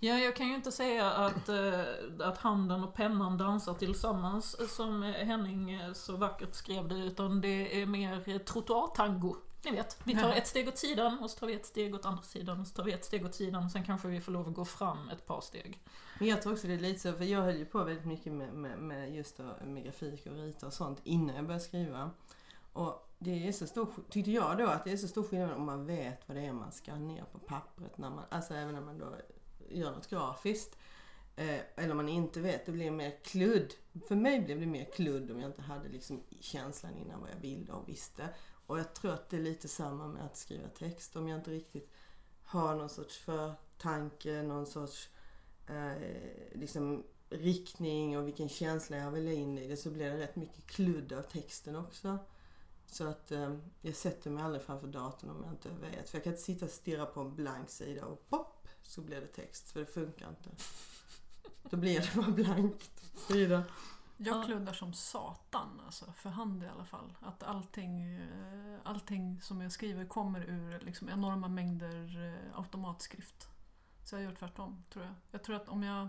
Ja, 0.02 0.18
jag 0.18 0.36
kan 0.36 0.48
ju 0.48 0.54
inte 0.54 0.72
säga 0.72 1.10
att, 1.10 1.48
eh, 1.48 1.80
att 2.18 2.38
handen 2.38 2.84
och 2.84 2.94
pennan 2.94 3.38
dansar 3.38 3.74
tillsammans 3.74 4.74
som 4.74 5.02
Henning 5.02 5.70
eh, 5.70 5.92
så 5.92 6.16
vackert 6.16 6.54
skrev 6.54 6.88
det, 6.88 6.98
utan 6.98 7.40
det 7.40 7.82
är 7.82 7.86
mer 7.86 8.28
eh, 8.28 8.38
trottoartango. 8.38 9.36
Ni 9.64 9.70
vet, 9.70 10.00
vi 10.04 10.14
tar 10.14 10.32
ett 10.32 10.46
steg 10.46 10.68
åt 10.68 10.78
sidan 10.78 11.18
och 11.18 11.30
så 11.30 11.38
tar 11.38 11.46
vi 11.46 11.54
ett 11.54 11.66
steg 11.66 11.94
åt 11.94 12.04
andra 12.04 12.22
sidan 12.22 12.60
och 12.60 12.66
så 12.66 12.74
tar 12.74 12.84
vi 12.84 12.92
ett 12.92 13.04
steg 13.04 13.24
åt 13.24 13.34
sidan 13.34 13.64
och 13.64 13.70
sen 13.70 13.84
kanske 13.84 14.08
vi 14.08 14.20
får 14.20 14.32
lov 14.32 14.48
att 14.48 14.54
gå 14.54 14.64
fram 14.64 15.08
ett 15.08 15.26
par 15.26 15.40
steg. 15.40 15.82
Men 16.18 16.28
jag 16.28 16.42
tror 16.42 16.52
också 16.52 16.66
det 16.66 16.74
är 16.74 16.78
lite 16.78 17.00
så, 17.00 17.12
för 17.12 17.24
jag 17.24 17.42
höll 17.42 17.56
ju 17.56 17.64
på 17.64 17.84
väldigt 17.84 18.04
mycket 18.04 18.32
med, 18.32 18.52
med, 18.52 18.78
med 18.78 19.14
just 19.14 19.36
då, 19.36 19.42
med 19.64 19.84
grafik 19.84 20.26
och 20.26 20.32
rita 20.32 20.66
och 20.66 20.72
sånt 20.72 21.00
innan 21.04 21.36
jag 21.36 21.46
började 21.46 21.64
skriva. 21.64 22.10
Och 22.72 23.10
det 23.18 23.48
är 23.48 23.52
så 23.52 23.66
stor, 23.66 23.88
tyckte 24.10 24.30
jag 24.30 24.58
då, 24.58 24.66
att 24.66 24.84
det 24.84 24.92
är 24.92 24.96
så 24.96 25.08
stor 25.08 25.22
skillnad 25.22 25.52
om 25.52 25.66
man 25.66 25.86
vet 25.86 26.28
vad 26.28 26.36
det 26.36 26.46
är 26.46 26.52
man 26.52 26.72
ska 26.72 26.94
ner 26.94 27.24
på 27.32 27.38
pappret, 27.38 27.98
när 27.98 28.10
man, 28.10 28.24
alltså 28.28 28.54
även 28.54 28.74
när 28.74 28.80
man 28.80 28.98
då 28.98 29.14
gör 29.70 29.90
något 29.90 30.10
grafiskt. 30.10 30.76
Eh, 31.36 31.60
eller 31.76 31.90
om 31.90 31.96
man 31.96 32.08
inte 32.08 32.40
vet, 32.40 32.66
det 32.66 32.72
blir 32.72 32.90
mer 32.90 33.16
kludd. 33.24 33.74
För 34.08 34.16
mig 34.16 34.40
blev 34.40 34.60
det 34.60 34.66
mer 34.66 34.84
kludd 34.84 35.30
om 35.30 35.40
jag 35.40 35.50
inte 35.50 35.62
hade 35.62 35.88
liksom 35.88 36.22
känslan 36.40 36.96
innan 36.96 37.20
vad 37.20 37.30
jag 37.30 37.40
ville 37.40 37.72
och 37.72 37.88
visste. 37.88 38.28
Och 38.66 38.78
jag 38.78 38.94
tror 38.94 39.12
att 39.12 39.30
det 39.30 39.36
är 39.36 39.40
lite 39.40 39.68
samma 39.68 40.08
med 40.08 40.24
att 40.24 40.36
skriva 40.36 40.68
text. 40.68 41.16
Om 41.16 41.28
jag 41.28 41.38
inte 41.38 41.50
riktigt 41.50 41.90
har 42.44 42.76
någon 42.76 42.88
sorts 42.88 43.18
förtanke, 43.18 44.42
någon 44.42 44.66
sorts 44.66 45.08
eh, 45.66 46.02
liksom 46.52 47.04
riktning 47.30 48.18
och 48.18 48.26
vilken 48.26 48.48
känsla 48.48 48.96
jag 48.96 49.10
vill 49.10 49.26
ha 49.26 49.32
in 49.32 49.58
i 49.58 49.68
det 49.68 49.76
så 49.76 49.90
blir 49.90 50.10
det 50.10 50.18
rätt 50.18 50.36
mycket 50.36 50.66
kludd 50.66 51.12
av 51.12 51.22
texten 51.22 51.76
också. 51.76 52.18
Så 52.86 53.08
att 53.08 53.32
eh, 53.32 53.56
jag 53.80 53.96
sätter 53.96 54.30
mig 54.30 54.44
aldrig 54.44 54.62
framför 54.62 54.86
datorn 54.86 55.30
om 55.30 55.44
jag 55.44 55.52
inte 55.52 55.68
vet. 55.68 56.10
För 56.10 56.18
jag 56.18 56.24
kan 56.24 56.32
inte 56.32 56.42
sitta 56.42 56.64
och 56.64 56.70
stirra 56.70 57.06
på 57.06 57.20
en 57.20 57.34
blank 57.34 57.70
sida 57.70 58.04
och 58.04 58.28
pop 58.28 58.59
så 58.90 59.00
blir 59.00 59.20
det 59.20 59.26
text. 59.26 59.70
För 59.70 59.80
det 59.80 59.86
funkar 59.86 60.28
inte. 60.28 60.50
Då 61.70 61.76
blir 61.76 62.00
det 62.00 62.14
bara 62.14 62.30
blankt. 62.30 63.02
Sida. 63.28 63.64
Jag 64.16 64.36
Ja. 64.36 64.42
kluddar 64.44 64.72
som 64.72 64.92
satan, 64.92 65.80
alltså, 65.86 66.12
för 66.12 66.30
hand 66.30 66.62
i 66.62 66.66
alla 66.66 66.84
fall. 66.84 67.12
Att 67.20 67.42
allting, 67.42 68.02
eh, 68.14 68.78
allting 68.84 69.40
som 69.42 69.60
jag 69.60 69.72
skriver 69.72 70.04
kommer 70.04 70.40
ur 70.40 70.80
liksom, 70.80 71.08
enorma 71.08 71.48
mängder 71.48 72.26
eh, 72.52 72.58
automatskrift. 72.58 73.48
Så 74.04 74.16
jag 74.16 74.22
gör 74.22 74.34
tvärtom, 74.34 74.84
tror 74.92 75.04
jag. 75.04 75.14
Jag 75.30 75.44
tror 75.44 75.56
att 75.56 75.68
om 75.68 75.82
jag, 75.82 76.08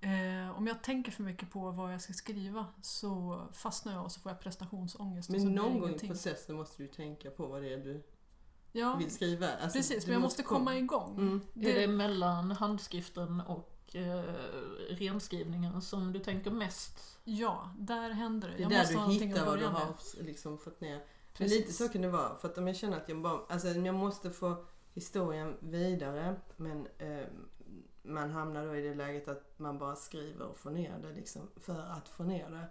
eh, 0.00 0.50
om 0.56 0.66
jag 0.66 0.82
tänker 0.82 1.12
för 1.12 1.22
mycket 1.22 1.50
på 1.50 1.70
vad 1.70 1.92
jag 1.94 2.00
ska 2.00 2.12
skriva 2.12 2.66
så 2.82 3.40
fastnar 3.52 3.92
jag 3.92 4.04
och 4.04 4.12
så 4.12 4.20
får 4.20 4.32
jag 4.32 4.40
prestationsångest. 4.40 5.30
Men 5.30 5.54
någon 5.54 5.80
gång 5.80 5.90
i 5.94 5.98
processen 5.98 6.56
måste 6.56 6.82
du 6.82 6.88
tänka 6.88 7.30
på 7.30 7.46
vad 7.46 7.62
det 7.62 7.72
är 7.72 7.78
du 7.78 8.02
Ja, 8.72 8.96
vill 8.96 9.10
skriva. 9.10 9.52
Alltså, 9.52 9.78
precis. 9.78 10.06
Men 10.06 10.12
jag 10.12 10.22
måste 10.22 10.42
komma 10.42 10.78
igång. 10.78 11.18
Mm. 11.18 11.40
Är 11.54 11.80
det 11.80 11.86
mellan 11.86 12.50
handskriften 12.50 13.40
och 13.40 13.96
eh, 13.96 14.24
renskrivningen 14.88 15.82
som 15.82 16.12
du 16.12 16.18
tänker 16.18 16.50
mest? 16.50 17.18
Ja, 17.24 17.74
där 17.78 18.10
händer 18.10 18.48
det. 18.48 18.54
Det 18.56 18.62
är 18.62 18.70
Jag 18.70 18.88
där 18.88 19.06
du 19.08 19.12
hittar 19.12 19.46
vad 19.46 19.58
du 19.58 19.62
med. 19.62 19.72
har 19.72 19.94
liksom 20.22 20.58
fått 20.58 20.80
ner. 20.80 21.04
Men 21.38 21.48
lite 21.48 21.72
så 21.72 21.88
kan 21.88 22.02
det 22.02 22.08
vara. 22.08 22.34
För 22.34 22.48
att 22.48 22.58
om 22.58 22.66
jag 22.66 22.76
känner 22.76 22.96
att 22.96 23.08
jag 23.08 23.22
bara, 23.22 23.40
alltså 23.48 23.68
jag 23.68 23.94
måste 23.94 24.30
få 24.30 24.64
historien 24.94 25.56
vidare 25.60 26.36
men 26.56 26.86
eh, 26.98 27.26
man 28.02 28.30
hamnar 28.30 28.66
då 28.66 28.76
i 28.76 28.80
det 28.80 28.94
läget 28.94 29.28
att 29.28 29.58
man 29.58 29.78
bara 29.78 29.96
skriver 29.96 30.46
och 30.46 30.56
får 30.56 30.70
ner 30.70 30.98
det 30.98 31.12
liksom 31.12 31.42
för 31.56 31.80
att 31.80 32.08
få 32.08 32.22
ner 32.22 32.50
det. 32.50 32.66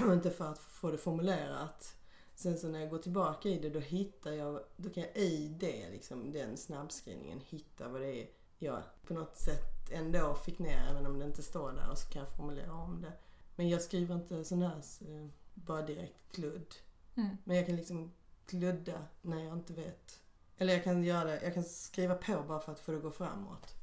Och 0.06 0.12
inte 0.12 0.30
för 0.30 0.48
att 0.50 0.58
få 0.58 0.90
det 0.90 0.98
formulerat. 0.98 1.96
Sen 2.40 2.58
så 2.58 2.68
när 2.68 2.80
jag 2.80 2.90
går 2.90 2.98
tillbaka 2.98 3.48
i 3.48 3.58
det 3.58 3.70
då 3.70 3.80
hittar 3.80 4.32
jag, 4.32 4.60
då 4.76 4.90
kan 4.90 5.02
jag 5.02 5.16
i 5.16 5.48
det 5.60 5.90
liksom, 5.90 6.32
den 6.32 6.56
snabbskrivningen 6.56 7.40
hitta 7.40 7.88
vad 7.88 8.00
det 8.00 8.22
är 8.22 8.30
jag 8.58 8.82
på 9.06 9.14
något 9.14 9.36
sätt 9.36 9.90
ändå 9.90 10.34
fick 10.34 10.58
ner 10.58 10.86
även 10.90 11.06
om 11.06 11.18
det 11.18 11.24
inte 11.24 11.42
står 11.42 11.72
där 11.72 11.90
och 11.90 11.98
så 11.98 12.10
kan 12.10 12.22
jag 12.22 12.36
formulera 12.36 12.72
om 12.72 13.02
det. 13.02 13.12
Men 13.56 13.68
jag 13.68 13.82
skriver 13.82 14.14
inte 14.14 14.44
sån 14.44 14.62
här 14.62 14.76
eh, 15.00 15.28
bara 15.54 15.82
direkt 15.82 16.32
kludd. 16.32 16.74
Mm. 17.14 17.36
Men 17.44 17.56
jag 17.56 17.66
kan 17.66 17.76
liksom 17.76 18.12
kludda 18.46 19.06
när 19.22 19.44
jag 19.44 19.52
inte 19.52 19.72
vet. 19.72 20.20
Eller 20.56 20.72
jag 20.72 20.84
kan 20.84 21.04
göra 21.04 21.24
det, 21.24 21.42
jag 21.42 21.54
kan 21.54 21.64
skriva 21.64 22.14
på 22.14 22.42
bara 22.48 22.60
för 22.60 22.72
att 22.72 22.80
få 22.80 22.92
det 22.92 22.96
att 22.98 23.02
gå 23.04 23.10
framåt. 23.10 23.74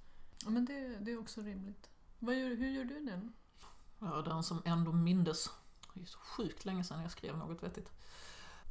Ja, 0.43 0.49
men 0.49 0.65
det, 0.65 0.97
det 1.01 1.11
är 1.11 1.19
också 1.19 1.41
rimligt. 1.41 1.89
Vad 2.19 2.35
gör, 2.35 2.49
hur 2.49 2.69
gör 2.69 2.85
du 2.85 3.05
det? 3.05 3.29
Ja, 3.99 4.21
den 4.21 4.43
som 4.43 4.61
ändå 4.65 4.91
mindes. 4.91 5.49
Det 5.93 6.01
är 6.01 6.05
så 6.05 6.17
sjukt 6.17 6.65
länge 6.65 6.83
sedan 6.83 7.01
jag 7.01 7.11
skrev 7.11 7.37
något 7.37 7.63
vettigt. 7.63 7.91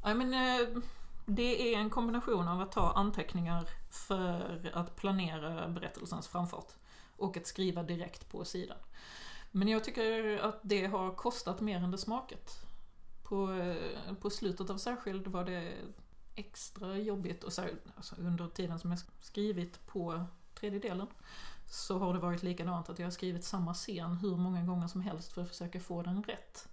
I 0.05 0.15
mean, 0.15 0.35
eh, 0.35 0.83
det 1.27 1.75
är 1.75 1.79
en 1.79 1.91
kombination 1.91 2.49
av 2.49 2.61
att 2.61 2.73
ta 2.73 2.93
anteckningar 2.93 3.69
för 3.91 4.71
att 4.75 4.97
planera 4.97 5.69
berättelsens 5.69 6.29
framfart 6.29 6.73
och 7.17 7.37
att 7.37 7.47
skriva 7.47 7.83
direkt 7.83 8.29
på 8.29 8.45
sidan. 8.45 8.79
Men 9.51 9.69
jag 9.69 9.85
tycker 9.85 10.39
att 10.39 10.61
det 10.63 10.87
har 10.87 11.15
kostat 11.15 11.61
mer 11.61 11.77
än 11.77 11.91
det 11.91 11.99
smakat. 11.99 12.67
På, 13.23 13.53
eh, 13.53 14.15
på 14.21 14.31
slutet 14.31 14.71
av 14.71 14.79
Särskild 14.79 15.27
var 15.27 15.45
det 15.45 15.75
extra 16.35 16.99
jobbigt 16.99 17.45
och 17.45 17.53
så, 17.53 17.63
alltså 17.97 18.15
under 18.19 18.49
tiden 18.49 18.79
som 18.79 18.91
jag 18.91 19.01
skrivit 19.21 19.87
på 19.87 20.25
tredje 20.55 20.79
delen 20.79 21.07
så 21.67 21.99
har 21.99 22.15
det 22.15 22.21
varit 22.21 22.43
likadant 22.43 22.89
att 22.89 22.99
jag 22.99 23.07
har 23.07 23.11
skrivit 23.11 23.45
samma 23.45 23.75
scen 23.75 24.17
hur 24.17 24.37
många 24.37 24.63
gånger 24.63 24.89
som 24.89 25.01
helst 25.01 25.33
för 25.33 25.43
att 25.43 25.49
försöka 25.49 25.81
få 25.81 26.03
den 26.03 26.23
rätt. 26.23 26.69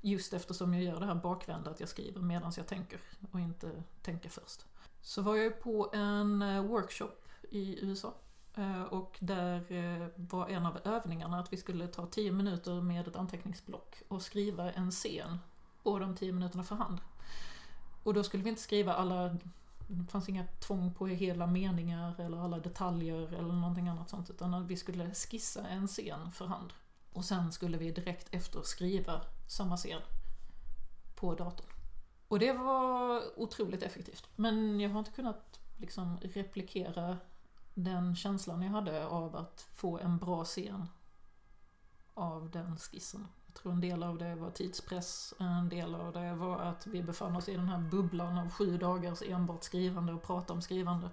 Just 0.00 0.32
eftersom 0.32 0.74
jag 0.74 0.82
gör 0.82 1.00
det 1.00 1.06
här 1.06 1.14
bakvända 1.14 1.70
att 1.70 1.80
jag 1.80 1.88
skriver 1.88 2.20
medan 2.20 2.52
jag 2.56 2.66
tänker 2.66 3.00
och 3.30 3.40
inte 3.40 3.82
tänker 4.02 4.30
först. 4.30 4.66
Så 5.00 5.22
var 5.22 5.36
jag 5.36 5.60
på 5.60 5.90
en 5.92 6.42
eh, 6.42 6.62
workshop 6.62 7.12
i 7.50 7.84
USA 7.84 8.14
eh, 8.54 8.82
och 8.82 9.16
där 9.20 9.72
eh, 9.72 10.08
var 10.16 10.48
en 10.48 10.66
av 10.66 10.78
övningarna 10.84 11.40
att 11.40 11.52
vi 11.52 11.56
skulle 11.56 11.86
ta 11.86 12.06
10 12.06 12.32
minuter 12.32 12.80
med 12.80 13.08
ett 13.08 13.16
anteckningsblock 13.16 14.02
och 14.08 14.22
skriva 14.22 14.72
en 14.72 14.90
scen 14.90 15.38
på 15.82 15.98
de 15.98 16.16
10 16.16 16.32
minuterna 16.32 16.64
för 16.64 16.76
hand. 16.76 17.00
Och 18.02 18.14
då 18.14 18.24
skulle 18.24 18.42
vi 18.42 18.50
inte 18.50 18.62
skriva 18.62 18.94
alla 18.94 19.36
det 19.88 20.10
fanns 20.10 20.28
inga 20.28 20.46
tvång 20.46 20.94
på 20.94 21.06
hela 21.06 21.46
meningar 21.46 22.20
eller 22.20 22.38
alla 22.38 22.58
detaljer 22.58 23.34
eller 23.34 23.54
någonting 23.54 23.88
annat 23.88 24.10
sånt 24.10 24.30
utan 24.30 24.54
att 24.54 24.66
vi 24.66 24.76
skulle 24.76 25.14
skissa 25.14 25.68
en 25.68 25.86
scen 25.86 26.32
för 26.32 26.46
hand. 26.46 26.72
Och 27.12 27.24
sen 27.24 27.52
skulle 27.52 27.78
vi 27.78 27.90
direkt 27.90 28.28
efter 28.30 28.62
skriva 28.62 29.20
samma 29.46 29.76
scen 29.76 30.00
på 31.14 31.34
datorn. 31.34 31.66
Och 32.28 32.38
det 32.38 32.52
var 32.52 33.22
otroligt 33.36 33.82
effektivt. 33.82 34.28
Men 34.36 34.80
jag 34.80 34.90
har 34.90 34.98
inte 34.98 35.10
kunnat 35.10 35.60
liksom 35.76 36.18
replikera 36.22 37.18
den 37.74 38.16
känslan 38.16 38.62
jag 38.62 38.70
hade 38.70 39.06
av 39.06 39.36
att 39.36 39.68
få 39.74 39.98
en 39.98 40.18
bra 40.18 40.44
scen 40.44 40.88
av 42.14 42.50
den 42.50 42.76
skissen. 42.76 43.26
Jag 43.46 43.54
tror 43.54 43.72
en 43.72 43.80
del 43.80 44.02
av 44.02 44.18
det 44.18 44.34
var 44.34 44.50
tidspress, 44.50 45.34
en 45.38 45.68
del 45.68 45.94
av 45.94 46.12
det 46.12 46.34
var 46.34 46.58
att 46.58 46.86
vi 46.86 47.02
befann 47.02 47.36
oss 47.36 47.48
i 47.48 47.56
den 47.56 47.68
här 47.68 47.78
bubblan 47.78 48.38
av 48.38 48.50
sju 48.50 48.78
dagars 48.78 49.22
enbart 49.22 49.64
skrivande 49.64 50.12
och 50.12 50.22
prata 50.22 50.52
om 50.52 50.62
skrivande. 50.62 51.10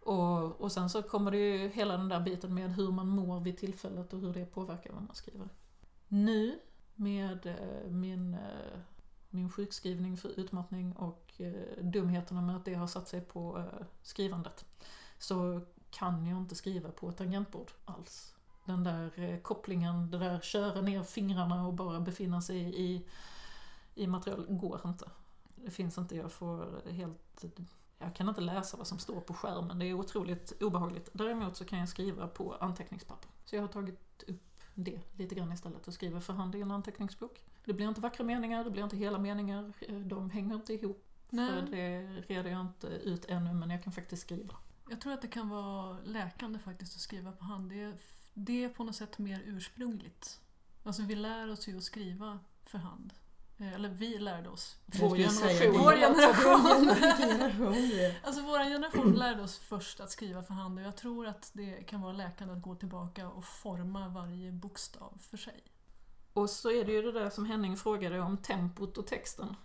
Och, 0.00 0.60
och 0.60 0.72
sen 0.72 0.90
så 0.90 1.02
kommer 1.02 1.30
det 1.30 1.38
ju 1.38 1.68
hela 1.68 1.96
den 1.96 2.08
där 2.08 2.20
biten 2.20 2.54
med 2.54 2.74
hur 2.74 2.92
man 2.92 3.08
mår 3.08 3.40
vid 3.40 3.58
tillfället 3.58 4.12
och 4.12 4.20
hur 4.20 4.32
det 4.32 4.46
påverkar 4.46 4.92
vad 4.92 5.02
man 5.02 5.14
skriver. 5.14 5.48
Nu 6.08 6.58
med 6.94 7.46
eh, 7.46 7.90
min, 7.90 8.34
eh, 8.34 8.78
min 9.30 9.50
sjukskrivning 9.50 10.16
för 10.16 10.40
utmattning 10.40 10.92
och 10.92 11.32
eh, 11.36 11.84
dumheterna 11.84 12.42
med 12.42 12.56
att 12.56 12.64
det 12.64 12.74
har 12.74 12.86
satt 12.86 13.08
sig 13.08 13.20
på 13.20 13.64
skrivandet 14.02 14.64
så 15.18 15.60
kan 15.90 16.26
jag 16.26 16.38
inte 16.38 16.54
skriva 16.54 16.90
på 16.90 17.08
ett 17.08 17.16
tangentbord 17.16 17.70
alls. 17.84 18.34
Den 18.64 18.84
där 18.84 19.40
kopplingen, 19.42 20.10
det 20.10 20.18
där 20.18 20.40
köra 20.40 20.80
ner 20.80 21.02
fingrarna 21.02 21.66
och 21.66 21.74
bara 21.74 22.00
befinna 22.00 22.42
sig 22.42 22.80
i, 22.80 23.06
i 23.94 24.06
material 24.06 24.46
går 24.48 24.80
inte. 24.84 25.10
Det 25.54 25.70
finns 25.70 25.98
inte, 25.98 26.16
jag 26.16 26.32
får 26.32 26.82
helt... 26.90 27.44
Jag 27.98 28.14
kan 28.14 28.28
inte 28.28 28.40
läsa 28.40 28.76
vad 28.76 28.86
som 28.86 28.98
står 28.98 29.20
på 29.20 29.34
skärmen, 29.34 29.78
det 29.78 29.86
är 29.86 29.94
otroligt 29.94 30.62
obehagligt. 30.62 31.08
Däremot 31.12 31.56
så 31.56 31.64
kan 31.64 31.78
jag 31.78 31.88
skriva 31.88 32.28
på 32.28 32.54
anteckningspapper. 32.54 33.30
Så 33.44 33.56
jag 33.56 33.62
har 33.62 33.68
tagit 33.68 34.22
upp 34.26 34.53
det 34.74 35.00
lite 35.12 35.34
grann 35.34 35.52
istället 35.52 35.88
och 35.88 35.94
skriver 35.94 36.20
för 36.20 36.32
hand 36.32 36.54
i 36.54 36.60
en 36.60 36.70
anteckningsbok. 36.70 37.44
Det 37.64 37.72
blir 37.72 37.88
inte 37.88 38.00
vackra 38.00 38.24
meningar, 38.24 38.64
det 38.64 38.70
blir 38.70 38.84
inte 38.84 38.96
hela 38.96 39.18
meningar, 39.18 39.72
eh, 39.80 39.94
de 39.94 40.30
hänger 40.30 40.54
inte 40.54 40.72
ihop. 40.72 41.04
För 41.28 41.36
Nej, 41.36 41.62
det 41.70 42.02
reder 42.34 42.50
jag 42.50 42.60
inte 42.60 42.86
ut 42.86 43.24
ännu 43.24 43.52
men 43.52 43.70
jag 43.70 43.82
kan 43.84 43.92
faktiskt 43.92 44.22
skriva. 44.22 44.54
jag 44.90 45.00
tror 45.00 45.12
att 45.12 45.22
det 45.22 45.28
kan 45.28 45.48
vara 45.48 45.98
läkande 46.04 46.58
faktiskt 46.58 46.94
att 46.94 47.00
skriva 47.00 47.32
på 47.32 47.44
hand. 47.44 47.70
Det 47.70 47.82
är, 47.82 47.94
det 48.34 48.64
är 48.64 48.68
på 48.68 48.84
något 48.84 48.96
sätt 48.96 49.18
mer 49.18 49.42
ursprungligt. 49.44 50.40
Alltså 50.82 51.02
vi 51.02 51.14
lär 51.14 51.50
oss 51.50 51.68
ju 51.68 51.76
att 51.76 51.82
skriva 51.82 52.38
för 52.62 52.78
hand. 52.78 53.12
Eh, 53.58 53.72
Eller 53.74 53.88
vi 53.88 54.18
lärde 54.18 54.48
oss. 54.48 54.76
Vår 54.86 55.16
generation. 55.16 55.72
Vår 55.82 55.92
generation. 55.96 56.88
Alltså 58.22 58.42
vår 58.42 58.64
generation 58.64 59.12
lärde 59.12 59.42
oss 59.42 59.58
först 59.58 60.00
att 60.00 60.10
skriva 60.10 60.42
för 60.42 60.54
hand 60.54 60.78
och 60.78 60.84
jag 60.84 60.96
tror 60.96 61.26
att 61.26 61.50
det 61.52 61.72
kan 61.86 62.00
vara 62.00 62.12
läkande 62.12 62.54
att 62.54 62.62
gå 62.62 62.74
tillbaka 62.74 63.28
och 63.28 63.44
forma 63.44 64.08
varje 64.08 64.52
bokstav 64.52 65.18
för 65.30 65.36
sig. 65.36 65.62
Och 66.32 66.50
så 66.50 66.70
är 66.70 66.84
det 66.84 66.92
ju 66.92 67.02
det 67.02 67.12
där 67.12 67.30
som 67.30 67.46
Henning 67.46 67.76
frågade 67.76 68.20
om 68.20 68.36
tempot 68.36 68.98
och 68.98 69.06
texten. 69.06 69.56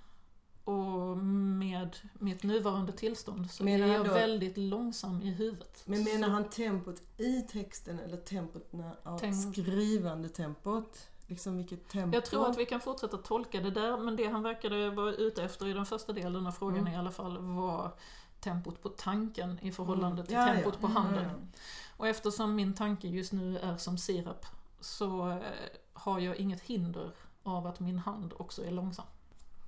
Och 0.64 1.18
med 1.18 1.98
mitt 2.14 2.44
nuvarande 2.44 2.92
tillstånd 2.92 3.52
så 3.52 3.64
Menar 3.64 3.88
är 3.88 3.94
jag 3.94 4.06
då- 4.06 4.14
väldigt 4.14 4.58
långsam 4.58 5.22
i 5.22 5.32
huvudet. 5.32 5.82
Men 5.86 6.04
menar 6.04 6.30
han 6.30 6.50
tempot 6.50 7.02
i 7.18 7.42
texten 7.42 8.00
eller 8.00 8.18
tempot 8.18 8.74
när, 8.74 8.94
Tem- 9.20 9.52
skrivande 9.54 10.30
tempot? 10.30 11.08
Liksom 11.30 11.58
vilket 11.58 11.90
tempo. 11.90 12.16
Jag 12.18 12.26
tror 12.26 12.50
att 12.50 12.58
vi 12.58 12.66
kan 12.66 12.80
fortsätta 12.82 13.18
tolka 13.18 13.62
det 13.62 13.72
där, 13.72 13.98
men 13.98 14.16
det 14.16 14.28
han 14.28 14.44
verkade 14.44 14.90
vara 14.90 15.14
ute 15.14 15.44
efter 15.44 15.68
i 15.68 15.74
den 15.74 15.86
första 15.86 16.14
delen 16.14 16.48
av 16.48 16.52
frågan 16.52 16.80
Mm. 16.80 16.94
i 16.94 16.98
alla 16.98 17.12
fall 17.12 17.38
var 17.38 17.92
tempot 18.40 18.82
på 18.82 18.90
tanken 18.90 19.60
i 19.62 19.72
förhållande 19.72 20.16
Mm. 20.16 20.26
till 20.26 20.36
Ja, 20.36 20.48
ja. 20.48 20.54
tempot 20.54 20.80
på 20.80 20.88
Mm. 20.88 20.98
handen. 20.98 21.52
Och 21.98 22.08
eftersom 22.08 22.56
min 22.56 22.74
tanke 22.74 23.08
just 23.08 23.32
nu 23.34 23.58
är 23.58 23.78
som 23.78 23.98
sirap 23.98 24.46
så 24.80 25.30
eh, 25.30 25.38
har 25.94 26.20
jag 26.20 26.36
inget 26.36 26.62
hinder 26.62 27.12
av 27.44 27.68
att 27.68 27.80
min 27.80 28.00
hand 28.00 28.34
också 28.38 28.66
är 28.66 28.72
långsam. 28.72 29.06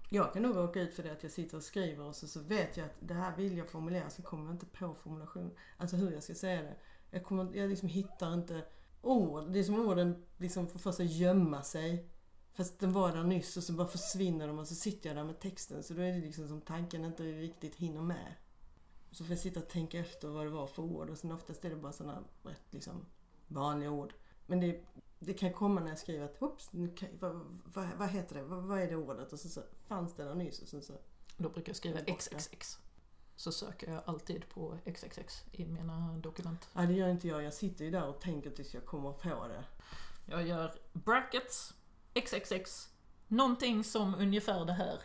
Jag 0.10 0.34
kan 0.34 0.42
nog 0.42 0.56
råka 0.56 0.82
ut 0.82 0.94
för 0.96 1.04
det 1.04 1.12
att 1.12 1.24
jag 1.24 1.32
sitter 1.32 1.58
och 1.58 1.64
skriver 1.64 2.04
och 2.06 2.16
så, 2.16 2.28
så 2.28 2.40
vet 2.40 2.78
jag 2.78 2.86
att 2.86 2.96
det 3.00 3.14
här 3.14 3.36
vill 3.36 3.58
jag 3.58 3.70
formulera 3.70 4.10
så 4.10 4.22
kommer 4.22 4.46
jag 4.46 4.54
inte 4.54 4.66
på 4.66 4.94
formulation. 4.94 5.52
Alltså 5.78 5.96
hur 5.96 6.12
jag 6.12 6.24
ska 6.24 6.34
säga 6.36 6.62
det. 6.62 6.76
Jag, 7.12 7.24
kommer, 7.24 7.56
jag 7.56 7.70
liksom 7.70 7.88
hittar 7.88 8.34
inte 8.34 8.62
ord. 9.02 9.52
Det 9.52 9.60
är 9.60 9.64
som 9.64 9.80
orden 9.80 10.26
liksom 10.38 10.68
får 10.68 10.80
för 10.80 10.92
sig 10.92 11.06
gömma 11.22 11.64
sig. 11.64 12.10
Fast 12.54 12.80
den 12.80 12.94
var 12.94 13.12
där 13.12 13.24
nyss 13.24 13.58
och 13.58 13.64
så 13.64 13.74
bara 13.74 13.88
försvinner 13.88 14.48
de 14.48 14.60
och 14.60 14.68
så 14.68 14.76
sitter 14.76 15.10
jag 15.10 15.18
där 15.18 15.24
med 15.24 15.40
texten. 15.40 15.84
Så 15.84 15.94
då 15.94 16.02
är 16.02 16.12
det 16.12 16.20
liksom 16.20 16.48
som 16.48 16.62
tanken 16.62 17.06
inte 17.06 17.24
riktigt 17.24 17.76
hinner 17.76 18.02
med. 18.02 18.34
Så 19.12 19.24
får 19.24 19.32
jag 19.34 19.40
sitta 19.40 19.60
och 19.60 19.68
tänka 19.68 20.00
efter 20.00 20.28
vad 20.28 20.46
det 20.46 20.50
var 20.50 20.68
för 20.68 20.84
ord 20.84 21.10
och 21.10 21.18
sen 21.18 21.32
oftast 21.32 21.66
är 21.66 21.70
det 21.70 21.76
bara 21.76 21.92
sådana 21.92 22.24
rätt 22.44 22.66
liksom 22.74 23.06
vanliga 23.48 23.92
ord. 23.92 24.14
Men 24.46 24.60
det, 24.60 24.84
det 25.20 25.34
kan 25.34 25.54
komma 25.54 25.82
när 25.82 25.90
jag 25.90 26.00
skriver 26.00 26.26
att 26.26 26.38
hopps, 26.38 26.70
vad, 27.20 27.60
vad, 27.74 27.88
vad 27.98 28.10
heter 28.10 28.36
det? 28.36 28.44
Vad, 28.44 28.64
vad 28.64 28.80
är 28.80 28.90
det 28.90 28.96
ordet? 28.96 29.34
Och 29.34 29.40
så, 29.40 29.50
så 29.50 29.62
fanns 29.84 30.14
det 30.14 30.24
där 30.24 30.36
nyss 30.36 30.62
och 30.62 30.68
sen 30.68 30.82
så 30.82 30.94
Då 31.38 31.50
brukar 31.50 31.70
jag 31.70 31.76
skriva. 31.76 32.00
XXX. 32.00 32.80
Så 33.42 33.52
söker 33.52 33.92
jag 33.92 34.04
alltid 34.06 34.50
på 34.50 34.78
XXX 34.86 35.44
i 35.52 35.66
mina 35.66 36.14
dokument. 36.18 36.70
Ja, 36.74 36.82
det 36.82 36.94
gör 36.94 37.10
inte 37.10 37.28
jag. 37.28 37.44
Jag 37.44 37.54
sitter 37.54 37.86
ju 37.86 37.92
där 37.92 38.08
och 38.08 38.20
tänker 38.20 38.50
tills 38.50 38.74
jag 38.74 38.86
kommer 38.86 39.12
på 39.12 39.48
det. 39.48 39.64
Jag 40.26 40.48
gör 40.48 40.76
brackets, 40.94 41.74
XXX, 42.14 42.90
någonting 43.28 43.84
som 43.84 44.16
ungefär 44.16 44.66
det 44.66 44.74
här. 44.74 45.00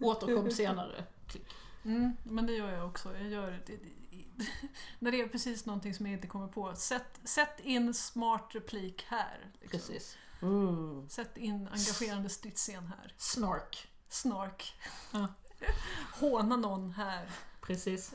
Återkom 0.00 0.50
senare. 0.50 1.04
Klick. 1.26 1.46
Mm, 1.84 2.16
men 2.22 2.46
det 2.46 2.52
gör 2.52 2.72
jag 2.72 2.86
också. 2.86 3.16
Jag 3.16 3.28
gör 3.28 3.62
det, 3.66 3.78
när 4.98 5.10
det 5.12 5.20
är 5.20 5.28
precis 5.28 5.66
någonting 5.66 5.94
som 5.94 6.06
jag 6.06 6.12
inte 6.12 6.28
kommer 6.28 6.48
på. 6.48 6.74
Sätt, 6.74 7.20
sätt 7.24 7.60
in 7.62 7.94
smart 7.94 8.50
replik 8.52 9.04
här. 9.08 9.52
Liksom. 9.60 9.78
Precis. 9.78 10.16
Mm. 10.42 11.08
Sätt 11.08 11.36
in 11.36 11.68
engagerande 11.68 12.28
stridsscen 12.28 12.86
här. 12.86 13.14
Snark. 13.16 13.88
Snark. 14.08 14.74
Ja. 15.12 15.28
Håna 16.20 16.56
någon 16.56 16.92
här. 16.92 17.28
Precis. 17.62 18.14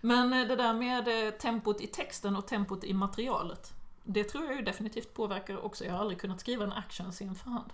Men 0.00 0.32
eh, 0.32 0.48
det 0.48 0.56
där 0.56 0.74
med 0.74 1.26
eh, 1.26 1.30
tempot 1.30 1.80
i 1.80 1.86
texten 1.86 2.36
och 2.36 2.46
tempot 2.46 2.84
i 2.84 2.94
materialet. 2.94 3.72
Det 4.04 4.24
tror 4.24 4.44
jag 4.44 4.56
ju 4.56 4.62
definitivt 4.62 5.14
påverkar 5.14 5.64
också. 5.64 5.84
Jag 5.84 5.92
har 5.92 6.00
aldrig 6.00 6.20
kunnat 6.20 6.40
skriva 6.40 6.64
en 6.64 6.72
actionscen 6.72 7.34
för 7.34 7.50
hand. 7.50 7.72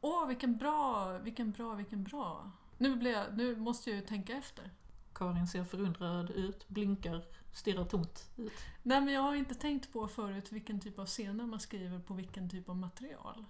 Åh, 0.00 0.26
vilken 0.26 0.56
bra, 0.56 1.18
vilken 1.18 1.50
bra, 1.50 1.74
vilken 1.74 2.04
bra. 2.04 2.50
Nu, 2.78 2.96
blir 2.96 3.12
jag, 3.12 3.36
nu 3.36 3.56
måste 3.56 3.90
jag 3.90 3.96
ju 3.96 4.06
tänka 4.06 4.36
efter. 4.36 4.70
Karin 5.14 5.46
ser 5.46 5.64
förundrad 5.64 6.30
ut, 6.30 6.68
blinkar, 6.68 7.24
stirrar 7.52 7.84
tomt 7.84 8.30
ut. 8.36 8.52
Nej, 8.82 9.00
men 9.00 9.14
jag 9.14 9.20
har 9.20 9.34
inte 9.34 9.54
tänkt 9.54 9.92
på 9.92 10.08
förut 10.08 10.52
vilken 10.52 10.80
typ 10.80 10.98
av 10.98 11.06
scener 11.06 11.46
man 11.46 11.60
skriver 11.60 11.98
på 11.98 12.14
vilken 12.14 12.50
typ 12.50 12.68
av 12.68 12.76
material. 12.76 13.44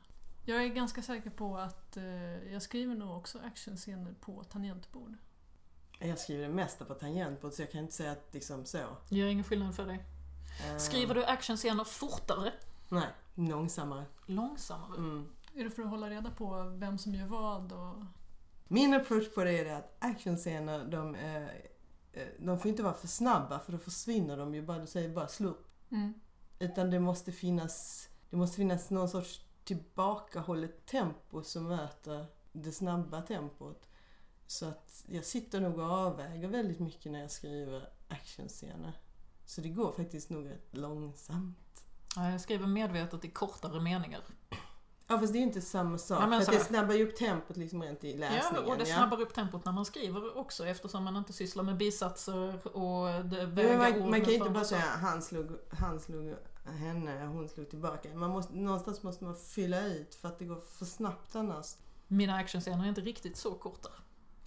Jag 0.45 0.65
är 0.65 0.69
ganska 0.69 1.03
säker 1.03 1.31
på 1.31 1.57
att 1.57 1.97
eh, 1.97 2.53
jag 2.53 2.63
skriver 2.63 2.95
nog 2.95 3.17
också 3.17 3.39
actionscener 3.39 4.15
på 4.21 4.45
tangentbord. 4.45 5.17
Jag 5.99 6.19
skriver 6.19 6.43
det 6.43 6.55
mesta 6.55 6.85
på 6.85 6.95
tangentbord 6.95 7.53
så 7.53 7.63
jag 7.63 7.71
kan 7.71 7.81
inte 7.81 7.93
säga 7.95 8.13
att 8.13 8.29
liksom 8.35 8.65
så. 8.65 8.79
Det 9.09 9.17
gör 9.17 9.27
ingen 9.27 9.45
skillnad 9.45 9.75
för 9.75 9.87
dig. 9.87 10.05
Eh, 10.67 10.77
Skriver 10.79 11.15
du 11.15 11.25
actionscener 11.25 11.85
fortare, 11.85 12.53
Nej, 12.89 13.09
långsammare. 13.35 14.05
långsammare? 14.27 14.99
Mm. 14.99 15.29
Är 15.55 15.65
det 15.65 15.71
för 15.71 15.83
att 15.83 15.89
hålla 15.91 16.11
reda 16.11 16.31
på 16.31 16.63
vem 16.77 16.99
som 16.99 17.15
gör 17.15 17.27
vad? 17.27 17.73
Och... 17.73 18.05
Min 18.69 18.95
approach 18.95 19.35
på 19.35 19.45
det 19.45 19.59
är 19.59 19.75
att 19.75 19.97
actionscener, 19.99 20.85
de, 20.85 21.15
eh, 21.15 21.45
eh, 22.13 22.29
de 22.39 22.59
får 22.59 22.69
inte 22.69 22.83
vara 22.83 22.95
för 22.95 23.09
snabba 23.09 23.59
för 23.59 23.73
då 23.73 23.79
försvinner 23.79 24.37
de 24.37 24.55
ju 24.55 24.63
bara, 24.63 24.79
du 24.79 24.87
säger 24.87 25.09
bara 25.09 25.29
slurp. 25.29 25.67
Mm. 25.91 26.15
Utan 26.59 26.91
det 26.91 27.01
måste 27.01 27.33
finnas, 27.33 28.09
det 28.31 28.37
måste 28.37 28.57
finnas 28.57 28.91
någon 28.91 29.09
sorts 29.09 29.41
tillbakahållet 29.65 30.87
tempo 30.87 31.43
som 31.43 31.69
möter 31.69 32.27
det 32.53 32.73
snabba 32.73 33.23
tempot. 33.23 33.89
Så 34.47 34.67
att 34.67 35.05
jag 35.07 35.25
sitter 35.25 35.61
nog 35.61 35.79
och 35.79 35.91
avväger 35.91 36.49
väldigt 36.49 36.81
mycket 36.81 37.13
när 37.13 37.21
jag 37.21 37.31
skriver 37.31 37.89
actionscener. 38.09 38.93
Så 39.47 39.61
det 39.61 39.69
går 39.69 39.93
faktiskt 39.93 40.31
nog 40.31 40.51
rätt 40.51 40.77
långsamt. 40.77 41.85
Ja, 42.17 42.31
jag 42.31 42.41
skriver 42.41 42.67
medvetet 42.67 43.25
i 43.25 43.31
kortare 43.31 43.81
meningar. 43.81 44.21
Ja 45.09 45.19
fast 45.19 45.33
det 45.33 45.37
är 45.37 45.41
ju 45.41 45.47
inte 45.47 45.61
samma 45.61 45.99
sak. 45.99 46.23
Ja, 46.23 46.27
men 46.27 46.43
för 46.43 46.53
det 46.53 46.61
snabbar 46.61 46.95
ju 46.95 47.09
upp 47.09 47.17
tempot 47.17 47.57
liksom 47.57 47.83
rent 47.83 48.05
i 48.05 48.17
läsningen. 48.17 48.65
Ja, 48.67 48.73
och 48.73 48.79
det 48.79 48.87
snabbar 48.87 49.21
upp 49.21 49.35
tempot 49.35 49.65
när 49.65 49.73
man 49.73 49.85
skriver 49.85 50.37
också 50.37 50.67
eftersom 50.67 51.05
man 51.05 51.17
inte 51.17 51.33
sysslar 51.33 51.65
med 51.65 51.77
bisatser 51.77 52.77
och 52.77 53.25
det 53.25 53.47
väga 53.47 53.79
man, 53.79 54.03
ord 54.03 54.11
man 54.11 54.21
kan 54.21 54.29
ju 54.31 54.39
inte 54.39 54.51
bara 54.51 54.65
säga 54.65 54.81
han 54.83 55.23
slog, 55.23 55.51
han 55.71 56.01
slog 56.01 56.35
henne, 56.65 57.27
hon 57.27 57.49
slog 57.49 57.71
tillbaka. 57.71 58.15
Man 58.15 58.31
måste, 58.31 58.55
någonstans 58.55 59.03
måste 59.03 59.25
man 59.25 59.35
fylla 59.35 59.87
ut 59.87 60.15
för 60.15 60.29
att 60.29 60.39
det 60.39 60.45
går 60.45 60.61
för 60.61 60.85
snabbt 60.85 61.37
annars. 61.37 61.77
Mina 62.07 62.37
actionscener 62.37 62.85
är 62.85 62.89
inte 62.89 63.01
riktigt 63.01 63.37
så 63.37 63.55
korta. 63.55 63.89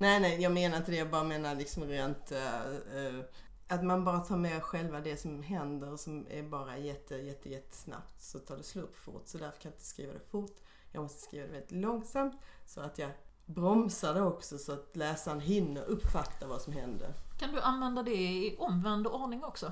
Nej, 0.02 0.20
nej, 0.20 0.42
jag 0.42 0.52
menar 0.52 0.78
inte 0.78 0.92
det. 0.92 0.98
Jag 0.98 1.10
bara 1.10 1.24
menar 1.24 1.56
liksom 1.56 1.84
rent... 1.84 2.32
uh, 2.32 2.98
uh, 2.98 3.24
att 3.68 3.84
man 3.84 4.04
bara 4.06 4.20
tar 4.20 4.38
med 4.38 4.64
själva 4.64 5.00
det 5.00 5.18
som 5.18 5.44
händer 5.44 5.98
som 5.98 6.28
är 6.30 6.44
bara 6.44 6.78
jätte, 6.78 7.16
jätte, 7.16 7.50
jättesnabbt. 7.50 8.22
Så 8.22 8.40
tar 8.40 8.58
det 8.58 8.64
slut 8.64 8.96
fort. 8.96 9.24
Så 9.26 9.38
därför 9.38 9.62
kan 9.62 9.70
jag 9.70 9.76
inte 9.76 9.86
skriva 9.86 10.14
det 10.14 10.20
fort. 10.20 10.58
Jag 10.92 11.04
måste 11.04 11.22
skriva 11.22 11.46
det 11.46 11.52
väldigt 11.52 11.72
långsamt. 11.72 12.42
Så 12.66 12.82
att 12.82 12.98
jag 12.98 13.12
bromsar 13.46 14.14
det 14.14 14.22
också 14.22 14.58
så 14.58 14.72
att 14.72 14.96
läsaren 14.96 15.40
hinner 15.40 15.84
uppfatta 15.84 16.48
vad 16.48 16.62
som 16.62 16.74
händer. 16.74 17.14
Kan 17.40 17.52
du 17.52 17.62
använda 17.62 18.04
det 18.04 18.16
i 18.16 18.56
omvänd 18.60 19.08
ordning 19.08 19.44
också? 19.44 19.72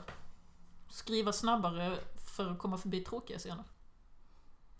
Skriva 0.89 1.33
snabbare 1.33 1.97
för 2.35 2.51
att 2.51 2.59
komma 2.59 2.77
förbi 2.77 3.03
tråkiga 3.03 3.39
scener. 3.39 3.63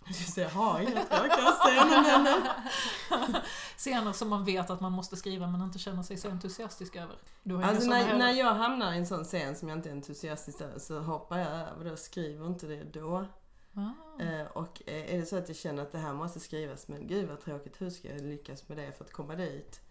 Så 0.33 0.41
jag 0.41 0.49
har 0.49 0.79
inga 0.79 1.05
tråkiga 1.05 1.51
scener 1.51 2.01
men... 2.01 3.41
Scener 3.77 4.13
som 4.13 4.29
man 4.29 4.45
vet 4.45 4.69
att 4.69 4.81
man 4.81 4.91
måste 4.91 5.15
skriva 5.15 5.47
men 5.47 5.61
inte 5.61 5.79
känner 5.79 6.03
sig 6.03 6.17
så 6.17 6.29
entusiastisk 6.29 6.95
över. 6.95 7.15
Du 7.43 7.63
Alltså 7.63 7.89
när, 7.89 8.17
när 8.17 8.31
jag 8.31 8.53
hamnar 8.53 8.93
i 8.93 8.97
en 8.97 9.07
sån 9.07 9.23
scen 9.23 9.55
som 9.55 9.69
jag 9.69 9.77
inte 9.77 9.89
är 9.89 9.93
entusiastisk 9.93 10.61
över 10.61 10.79
så 10.79 10.99
hoppar 10.99 11.37
jag 11.37 11.51
över 11.51 11.85
det 11.85 11.91
och 11.91 11.99
skriver 11.99 12.47
inte 12.47 12.67
det 12.67 12.83
då. 12.83 13.25
Ah. 13.73 14.23
Eh, 14.23 14.47
och 14.47 14.81
eh, 14.85 15.13
är 15.13 15.19
det 15.19 15.25
så 15.25 15.37
att 15.37 15.47
jag 15.47 15.57
känner 15.57 15.83
att 15.83 15.91
det 15.91 15.97
här 15.97 16.13
måste 16.13 16.39
skrivas 16.39 16.87
men 16.87 17.07
gud 17.07 17.29
vad 17.29 17.41
tråkigt, 17.41 17.81
hur 17.81 17.89
ska 17.89 18.07
jag 18.07 18.21
lyckas 18.21 18.69
med 18.69 18.77
det 18.77 18.91
för 18.91 19.05
att 19.05 19.11
komma 19.11 19.35
dit? 19.35 19.81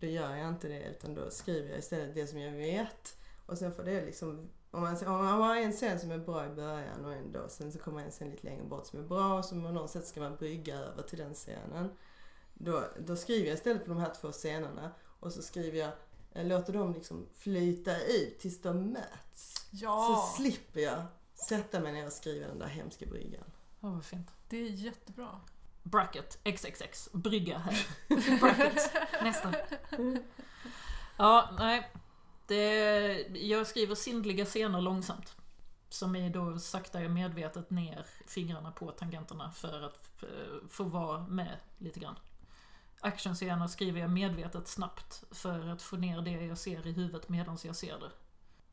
Då 0.00 0.06
gör 0.06 0.36
jag 0.36 0.48
inte 0.48 0.68
det 0.68 0.82
utan 0.82 1.14
då 1.14 1.30
skriver 1.30 1.68
jag 1.68 1.78
istället 1.78 2.14
det 2.14 2.26
som 2.26 2.40
jag 2.40 2.52
vet. 2.52 3.16
Och 3.46 3.58
sen 3.58 3.72
får 3.72 3.82
det 3.82 4.04
liksom, 4.04 4.48
om 4.74 4.80
man, 4.82 5.06
om 5.06 5.24
man 5.24 5.42
har 5.42 5.56
en 5.56 5.72
scen 5.72 6.00
som 6.00 6.10
är 6.10 6.18
bra 6.18 6.46
i 6.46 6.48
början 6.48 7.04
och 7.04 7.12
en 7.12 7.32
då, 7.32 7.48
sen 7.48 7.72
så 7.72 7.78
kommer 7.78 8.02
en 8.04 8.10
scen 8.10 8.30
lite 8.30 8.46
längre 8.46 8.64
bort 8.64 8.86
som 8.86 8.98
är 8.98 9.02
bra 9.02 9.38
och 9.38 9.44
som 9.44 9.62
på 9.62 9.70
något 9.70 9.90
sätt 9.90 10.06
ska 10.06 10.20
man 10.20 10.36
brygga 10.36 10.76
över 10.78 11.02
till 11.02 11.18
den 11.18 11.34
scenen. 11.34 11.90
Då, 12.54 12.84
då 12.98 13.16
skriver 13.16 13.46
jag 13.46 13.54
istället 13.54 13.84
på 13.84 13.88
de 13.88 13.98
här 13.98 14.14
två 14.20 14.32
scenerna 14.32 14.90
och 15.20 15.32
så 15.32 15.42
skriver 15.42 15.78
jag, 15.78 15.90
jag 16.32 16.46
låter 16.46 16.72
dem 16.72 16.92
liksom 16.92 17.26
flyta 17.34 18.00
ut 18.00 18.38
tills 18.38 18.62
de 18.62 18.92
möts. 18.92 19.54
Ja, 19.70 20.26
Så 20.26 20.42
slipper 20.42 20.80
jag 20.80 21.02
sätta 21.34 21.80
mig 21.80 21.92
ner 21.92 22.06
och 22.06 22.12
skriva 22.12 22.46
den 22.46 22.58
där 22.58 22.66
hemska 22.66 23.06
bryggan. 23.06 23.44
Ja, 23.80 23.88
vad 23.88 24.04
fint. 24.04 24.30
det 24.48 24.56
är 24.56 24.70
jättebra. 24.70 25.40
Bracket 25.82 26.38
XXX. 26.44 27.08
Brygga 27.12 27.58
här. 27.58 27.86
Bracket. 28.40 28.92
Nästa. 29.22 29.54
Ja, 31.16 31.50
nej. 31.58 31.90
Det, 32.46 33.26
jag 33.28 33.66
skriver 33.66 33.94
sindliga 33.94 34.44
scener 34.44 34.80
långsamt. 34.80 35.34
Som 35.88 36.16
är 36.16 36.30
då 36.30 36.58
saktar 36.58 37.00
jag 37.00 37.10
medvetet 37.10 37.70
ner 37.70 38.06
fingrarna 38.26 38.72
på 38.72 38.90
tangenterna 38.90 39.50
för 39.50 39.82
att 39.82 40.22
eh, 40.22 40.68
få 40.68 40.84
vara 40.84 41.26
med 41.26 41.56
lite 41.78 42.00
grann. 42.00 42.18
Actionscener 43.00 43.66
skriver 43.66 44.00
jag 44.00 44.10
medvetet 44.10 44.68
snabbt 44.68 45.24
för 45.30 45.68
att 45.68 45.82
få 45.82 45.96
ner 45.96 46.20
det 46.20 46.30
jag 46.30 46.58
ser 46.58 46.86
i 46.86 46.92
huvudet 46.92 47.28
medan 47.28 47.58
jag 47.64 47.76
ser 47.76 47.98
det. 47.98 48.10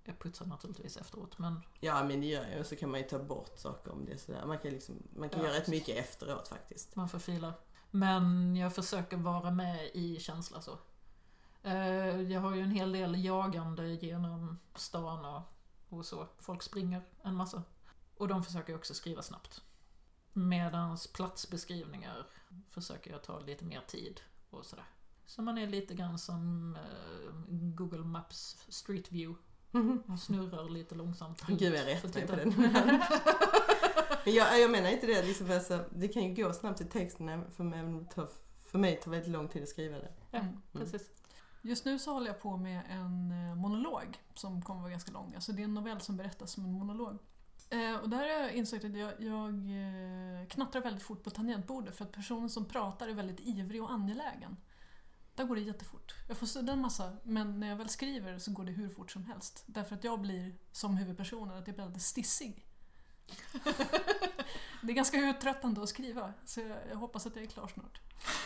Jag 0.04 0.20
putsar 0.20 0.46
naturligtvis 0.46 0.98
efteråt 0.98 1.38
men 1.38 1.62
Ja 1.80 2.04
men 2.04 2.22
det 2.22 2.28
gör 2.28 2.46
jag 2.58 2.66
så 2.66 2.76
kan 2.76 2.92
man 2.92 3.00
ju 3.00 3.06
ta 3.06 3.20
bort 3.20 3.60
saker 3.60 3.92
om 3.92 4.06
det 4.06 4.14
är 4.14 4.18
sådär. 4.18 4.46
Man 4.46 4.58
kan, 4.58 4.72
liksom, 4.72 4.96
man 5.16 5.30
kan 5.30 5.40
Ja, 5.40 5.48
göra 5.48 5.58
rätt 5.58 5.68
mycket 5.68 5.98
efteråt 5.98 6.48
faktiskt. 6.48 6.96
Man 6.96 7.10
får 7.10 7.20
fila. 7.20 7.54
Men 7.92 8.56
jag 8.56 8.76
försöker 8.76 9.18
vara 9.18 9.52
med 9.52 9.90
i 9.94 10.20
känsla 10.20 10.62
så. 10.62 10.78
Eh, 11.64 12.22
Jag 12.22 12.42
har 12.42 12.56
ju 12.56 12.62
en 12.62 12.72
hel 12.72 12.92
del 12.92 13.26
jagande 13.26 13.90
genom 13.94 14.60
stan 14.76 15.26
och, 15.26 15.42
och 15.90 16.06
så. 16.06 16.28
Folk 16.40 16.64
springer 16.64 17.02
en 17.24 17.36
massa. 17.36 17.64
Och 18.18 18.28
de 18.28 18.44
försöker 18.44 18.76
också 18.76 18.94
skriva 18.94 19.22
snabbt. 19.22 19.62
Medans 20.34 21.08
platsbeskrivningar 21.08 22.28
försöker 22.70 23.12
jag 23.12 23.24
ta 23.24 23.40
lite 23.40 23.66
mer 23.66 23.82
tid 23.88 24.22
och 24.50 24.66
sådär. 24.66 24.86
Så 25.26 25.42
man 25.42 25.58
är 25.58 25.68
lite 25.68 25.94
grann 25.94 26.20
som 26.20 26.76
eh, 26.76 27.34
Google 27.50 28.04
Maps 28.04 28.58
Street 28.70 29.12
View. 29.12 29.42
Man 30.06 30.18
snurrar 30.18 30.70
lite 30.70 30.96
långsamt. 30.96 31.42
Gud 31.48 31.74
jag 31.74 32.00
För 32.02 32.08
rätt 32.08 32.16
mig 32.16 32.28
på 32.28 32.36
den. 32.36 32.50
Men 34.26 34.34
jag, 34.34 34.60
jag 34.62 34.72
menar 34.72 34.90
inte 34.90 35.08
det, 35.08 35.24
liksom, 35.24 35.52
alltså, 35.52 35.86
det 35.90 36.08
kan 36.08 36.24
ju 36.24 36.44
gå 36.44 36.54
snabbt 36.54 36.82
i 36.82 36.86
texten 36.86 37.52
för 37.52 37.64
mig, 37.64 38.06
för 38.66 38.78
mig 38.78 39.00
tar 39.00 39.12
det 39.12 39.12
väldigt 39.12 39.32
lång 39.32 39.48
tid 39.48 39.64
att 39.64 39.70
skriva 39.70 39.98
det. 39.98 40.12
Ja, 40.32 40.40
Mm. 40.40 40.88
Just 41.62 41.86
nu 41.86 42.00
så 42.00 42.14
håller 42.14 42.28
jag 42.28 42.40
på 42.42 42.58
med 42.58 42.82
en 42.90 43.32
eh, 43.32 43.56
monolog 43.56 44.18
som 44.36 44.62
kommer 44.62 44.82
vara 44.82 44.92
ganska 44.92 45.12
lång. 45.12 45.36
Alltså 45.36 45.52
det 45.52 45.62
är 45.62 45.64
en 45.64 45.74
novell 45.74 46.02
som 46.02 46.18
berättas 46.18 46.52
som 46.52 46.66
en 46.66 46.72
monolog. 46.72 47.18
Eh, 47.70 47.96
och 47.96 48.10
där 48.10 48.18
har 48.18 48.26
jag 48.26 48.54
insett 48.54 48.86
att 48.86 48.98
jag, 48.98 49.22
jag 49.22 49.50
eh, 49.50 50.48
knattrar 50.48 50.82
väldigt 50.82 51.04
fort 51.04 51.24
på 51.24 51.30
tangentbordet 51.30 51.96
för 51.96 52.06
att 52.06 52.12
personen 52.12 52.50
som 52.50 52.66
pratar 52.66 53.08
är 53.08 53.14
väldigt 53.14 53.40
ivrig 53.40 53.84
och 53.84 53.92
angelägen. 53.92 54.58
Där 55.36 55.44
går 55.44 55.56
det 55.56 55.62
jättefort. 55.62 56.16
Jag 56.28 56.38
får 56.38 56.48
sudda 56.48 56.74
en 56.74 56.82
massa, 56.82 57.18
men 57.24 57.60
när 57.60 57.68
jag 57.68 57.76
väl 57.76 57.90
skriver 57.90 58.40
så 58.40 58.52
går 58.52 58.64
det 58.64 58.72
hur 58.72 58.90
fort 58.90 59.12
som 59.12 59.24
helst. 59.24 59.64
Därför 59.66 59.96
att 59.96 60.04
jag 60.04 60.22
blir, 60.22 60.56
som 60.72 60.98
huvudpersonen, 60.98 61.58
att 61.58 61.68
jag 61.68 61.76
blir 61.76 61.86
väldigt 61.86 62.02
stissig. 62.02 62.66
det 64.82 64.92
är 64.92 64.96
ganska 64.96 65.18
uttröttande 65.30 65.84
att 65.84 65.90
skriva, 65.90 66.34
så 66.46 66.60
jag, 66.90 66.96
hoppas 66.96 67.26
att 67.28 67.36
jag 67.36 67.46
är 67.46 67.50
klar 67.50 67.68
snart. 67.74 68.02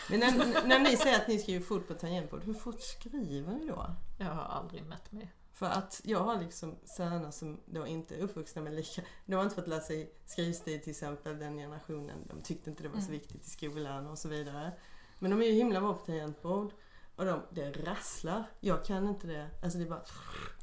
Men 0.10 0.20
när, 0.20 0.68
när 0.68 0.80
ni 0.80 0.98
säger 0.98 1.16
att 1.16 1.28
ni 1.28 1.40
skriver 1.40 1.66
fort 1.66 1.88
på 1.88 1.94
tangentbord, 1.94 2.44
hur 2.44 2.54
fort 2.54 2.82
skriver 2.82 3.54
ni 3.54 3.66
då? 3.68 3.96
Jag 4.18 4.26
har 4.26 4.44
aldrig 4.44 4.84
mätt 4.84 5.12
mig. 5.12 5.34
För 5.54 5.66
att 5.66 6.02
jag 6.04 6.20
har 6.20 6.40
liksom 6.42 6.76
söner 6.86 7.32
som 7.32 7.60
då 7.66 7.88
inte 7.88 8.16
är 8.16 8.20
uppvuxna 8.20 8.62
med 8.62 8.74
lika... 8.74 9.02
De 9.26 9.36
har 9.36 9.44
inte 9.44 9.56
fått 9.56 9.68
lära 9.68 9.82
sig 9.82 10.14
skrivstil 10.26 10.82
till 10.82 10.92
exempel, 10.92 11.40
den 11.40 11.58
generationen. 11.58 12.28
De 12.28 12.42
tyckte 12.42 12.70
inte 12.70 12.84
det 12.84 12.90
var 12.90 13.00
så 13.00 13.08
Mm. 13.08 13.20
viktigt 13.20 13.46
i 13.48 13.50
skolan 13.50 14.08
och 14.08 14.18
så 14.18 14.30
vidare. 14.30 14.72
Men 15.20 15.32
de 15.32 15.42
är 15.42 15.46
ju 15.46 15.52
himla 15.52 15.82
bra 15.82 15.94
på 15.94 16.06
tangentbord. 16.06 16.72
Och 17.16 17.26
de, 17.26 17.42
det 17.50 17.72
rasslar. 17.72 18.44
Jag 18.60 18.86
kan 18.86 19.08
inte 19.08 19.28
det. 19.28 19.50
Alltså 19.64 19.78
det 19.78 19.84
är 19.84 19.90
bara... 19.90 20.04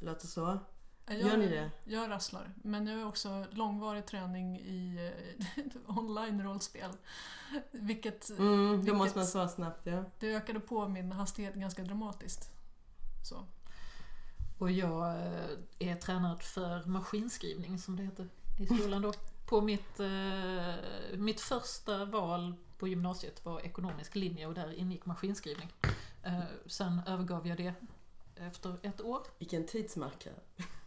Låter 0.00 0.26
så. 0.26 0.58
Jag, 1.06 1.18
Gör 1.20 1.36
ni 1.36 1.48
det? 1.48 1.70
Jag 1.84 2.10
rasslar, 2.10 2.50
men 2.62 2.86
jag 2.86 2.98
har 2.98 3.06
också 3.08 3.46
långvarig 3.50 4.06
träning 4.06 4.58
i 4.60 5.12
eh, 5.56 5.62
online-rollspel. 5.98 6.90
Vilket 7.70 8.30
Mm, 8.30 8.68
då 8.70 8.76
Vilket- 8.76 8.94
måste 8.96 9.18
man 9.18 9.26
svara 9.26 9.48
snabbt 9.48 9.80
ja. 9.86 10.04
det 10.18 10.34
ökade 10.34 10.60
på 10.60 10.88
min 10.88 11.12
hastighet 11.12 11.54
ganska 11.54 11.82
dramatiskt. 11.82 12.50
Så. 13.28 13.46
Och 14.58 14.70
jag 14.70 15.08
eh, 15.10 15.50
är 15.78 15.94
tränad 15.96 16.42
för 16.42 16.84
maskinskrivning 16.84 17.78
som 17.78 17.96
det 17.96 18.02
heter 18.02 18.28
i 18.60 18.66
skolan 18.66 19.02
då. 19.02 19.12
På 19.48 19.60
mitt, 19.60 20.00
eh, 20.00 20.74
mitt 21.16 21.40
första 21.40 22.04
val 22.04 22.54
på 22.78 22.88
gymnasiet 22.88 23.44
var 23.44 23.60
ekonomisk 23.60 24.14
linje 24.14 24.46
och 24.46 24.54
där 24.54 24.74
ingick 24.74 25.06
maskinskrivning. 25.06 25.72
Eh, 26.22 26.40
sen 26.66 27.00
övergav 27.06 27.46
jag 27.46 27.56
det 27.56 27.74
efter 28.36 28.76
ett 28.82 29.00
år. 29.00 29.20
Vilken 29.38 29.66
tidsmarkör. 29.66 30.34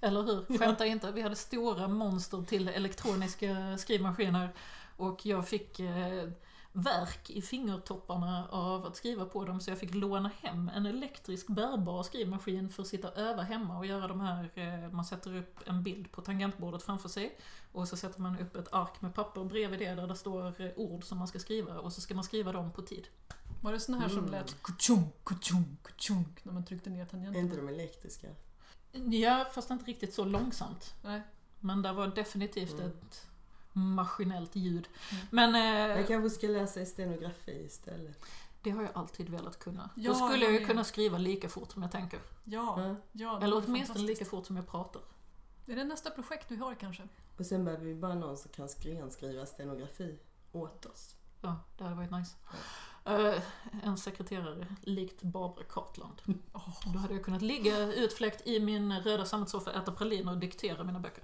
Eller 0.05 0.23
hur? 0.23 0.57
Skämta 0.57 0.85
inte. 0.85 1.11
Vi 1.11 1.21
hade 1.21 1.35
stora 1.35 1.87
monster 1.87 2.41
till 2.47 2.67
elektroniska 2.67 3.77
skrivmaskiner 3.77 4.49
och 4.97 5.25
jag 5.25 5.47
fick 5.47 5.79
eh, 5.79 6.29
verk 6.71 7.29
i 7.29 7.41
fingertopparna 7.41 8.47
av 8.49 8.85
att 8.85 8.95
skriva 8.95 9.25
på 9.25 9.45
dem 9.45 9.59
så 9.61 9.71
jag 9.71 9.79
fick 9.79 9.93
låna 9.95 10.31
hem 10.41 10.71
en 10.75 10.85
elektrisk 10.85 11.47
bärbar 11.47 12.03
skrivmaskin 12.03 12.69
för 12.69 12.81
att 12.81 12.87
sitta 12.87 13.09
och 13.09 13.17
öva 13.17 13.41
hemma 13.41 13.77
och 13.77 13.85
göra 13.85 14.07
de 14.07 14.21
här, 14.21 14.49
eh, 14.55 14.91
man 14.91 15.05
sätter 15.05 15.35
upp 15.35 15.59
en 15.65 15.83
bild 15.83 16.11
på 16.11 16.21
tangentbordet 16.21 16.83
framför 16.83 17.09
sig 17.09 17.37
och 17.71 17.87
så 17.87 17.97
sätter 17.97 18.21
man 18.21 18.39
upp 18.39 18.55
ett 18.55 18.73
ark 18.73 19.01
med 19.01 19.13
papper 19.13 19.43
bredvid 19.43 19.79
det 19.79 19.95
där 19.95 20.07
det 20.07 20.15
står 20.15 20.61
eh, 20.61 20.71
ord 20.75 21.03
som 21.03 21.17
man 21.17 21.27
ska 21.27 21.39
skriva 21.39 21.79
och 21.79 21.93
så 21.93 22.01
ska 22.01 22.15
man 22.15 22.23
skriva 22.23 22.51
dem 22.51 22.71
på 22.71 22.81
tid. 22.81 23.07
Var 23.61 23.71
det 23.73 23.79
såna 23.79 23.99
här 23.99 24.09
som 24.09 24.17
Mm. 24.19 24.31
lät 24.31 24.61
kuchunk, 24.63 25.13
kuchunk, 25.23 25.83
kuchunk 25.83 26.45
när 26.45 26.53
man 26.53 26.65
tryckte 26.65 26.89
ner 26.89 27.01
Är 27.01 27.05
tangenterna? 27.05 27.45
inte 27.45 27.57
de 27.57 27.69
elektriska? 27.69 28.27
Ja, 29.09 29.45
fast 29.53 29.69
inte 29.69 29.85
riktigt 29.85 30.13
så 30.13 30.25
långsamt. 30.25 30.93
Nej. 31.03 31.21
Men 31.59 31.81
det 31.81 31.91
var 31.93 32.07
definitivt 32.07 32.73
Mm. 32.73 32.85
ett 32.87 33.27
maskinellt 33.73 34.55
ljud. 34.55 34.87
Mm. 35.11 35.25
Men 35.31 35.55
eh, 35.55 35.97
Jag 35.97 36.07
kanske 36.07 36.29
ska 36.29 36.47
läsa 36.47 36.85
stenografi 36.85 37.51
istället. 37.65 38.25
det 38.61 38.69
har 38.71 38.81
jag 38.83 38.91
alltid 38.95 39.29
velat 39.29 39.59
kunna. 39.59 39.89
Ja, 39.95 40.09
Då 40.13 40.15
skulle 40.27 40.45
jag 40.45 40.53
ju 40.53 40.65
kunna 40.65 40.83
skriva 40.83 41.17
lika 41.17 41.49
fort 41.49 41.71
som 41.71 41.81
jag 41.81 41.91
tänker. 41.91 42.19
Ja, 42.43 42.81
Ja. 42.81 42.95
ja 43.11 43.39
det 43.39 43.45
Eller 43.45 43.63
åtminstone 43.67 43.99
lika 43.99 44.25
fort 44.25 44.45
som 44.45 44.55
jag 44.55 44.67
pratar. 44.67 45.01
Är 45.67 45.75
det 45.75 45.83
nästa 45.83 46.09
projekt 46.11 46.51
vi 46.51 46.55
har 46.55 46.75
kanske? 46.75 47.03
Och 47.37 47.45
sen 47.45 47.65
behöver 47.65 47.85
vi 47.85 47.95
bara 47.95 48.15
någon 48.15 48.37
som 48.37 48.51
kan 48.51 48.69
skrenskriva 48.69 49.45
stenografi 49.45 50.19
åt 50.51 50.85
oss. 50.85 51.15
Ja, 51.41 51.55
det 51.77 51.83
hade 51.83 51.95
varit 51.95 52.11
nice. 52.11 52.35
Eh, 53.05 53.41
en 53.83 53.97
sekreterare 53.97 54.67
likt 54.81 55.21
Barbara 55.21 55.63
Cartland. 55.63 56.21
Då 56.93 56.99
hade 56.99 57.13
jag 57.13 57.23
kunnat 57.23 57.41
ligga 57.41 57.93
utfläkt 57.93 58.47
i 58.47 58.59
min 58.59 58.99
röda 58.99 59.25
sammetsoffa, 59.25 59.71
äta 59.71 59.91
praliner 59.91 60.31
och 60.31 60.37
diktera 60.37 60.83
mina 60.83 60.99
böcker. 60.99 61.23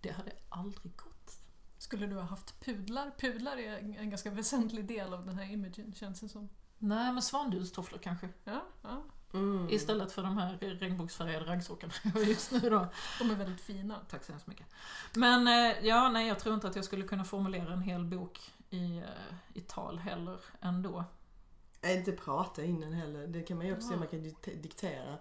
Det 0.00 0.10
hade 0.10 0.32
aldrig 0.48 0.96
gått. 0.96 1.38
Skulle 1.78 2.06
du 2.06 2.14
ha 2.14 2.22
haft 2.22 2.60
pudlar? 2.60 3.10
Pudlar 3.18 3.56
är 3.56 3.98
en 3.98 4.10
ganska 4.10 4.30
väsentlig 4.30 4.84
del 4.84 5.14
av 5.14 5.26
den 5.26 5.38
här 5.38 5.52
imagen 5.52 5.94
känns 5.94 6.20
det 6.20 6.28
som. 6.28 6.48
Nej, 6.78 7.12
men 7.12 7.22
svanduvstofflor 7.22 7.98
kanske. 7.98 8.28
Ja, 8.44 8.62
ja. 8.82 9.04
Mm. 9.34 9.68
Istället 9.70 10.12
för 10.12 10.22
de 10.22 10.38
här 10.38 10.56
regnbågsfärgade 10.56 11.46
raggsockarna 11.46 11.92
jag 12.02 12.10
har 12.10 12.20
just 12.20 12.52
nu 12.52 12.70
då. 12.70 12.86
De 13.18 13.30
är 13.30 13.34
väldigt 13.34 13.60
fina. 13.60 13.98
Tack 14.10 14.24
så 14.24 14.32
hemskt 14.32 14.46
mycket. 14.46 14.66
Men 15.14 15.48
eh, 15.48 15.86
ja, 15.86 16.08
nej, 16.08 16.28
jag 16.28 16.38
tror 16.38 16.54
inte 16.54 16.68
att 16.68 16.76
jag 16.76 16.84
skulle 16.84 17.04
kunna 17.06 17.24
formulera 17.24 17.72
en 17.72 17.82
hel 17.82 18.04
bok 18.04 18.53
i, 18.74 18.98
eh, 18.98 19.34
i 19.54 19.60
tal 19.60 19.98
heller 19.98 20.40
ändå. 20.60 21.04
Inte 21.86 22.12
prata 22.12 22.64
innan 22.64 22.92
heller. 22.92 23.26
Det 23.26 23.42
kan 23.42 23.56
man 23.56 23.66
ju 23.66 23.72
också 23.72 23.84
Ja. 23.84 23.88
säga, 23.88 23.98
man 23.98 24.08
kan 24.08 24.18
dik- 24.22 24.62
diktera. 24.62 25.18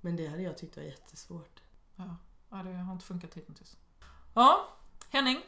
Men 0.00 0.16
det 0.16 0.26
hade 0.26 0.42
jag 0.42 0.58
tyckt 0.58 0.76
var 0.76 0.84
jättesvårt. 0.84 1.60
Ja, 1.96 2.16
ja, 2.50 2.56
det 2.56 2.72
har 2.72 2.92
inte 2.92 3.04
funkat 3.04 3.34
hittills. 3.34 3.76
Ja, 4.34 4.68
Henning. 5.10 5.40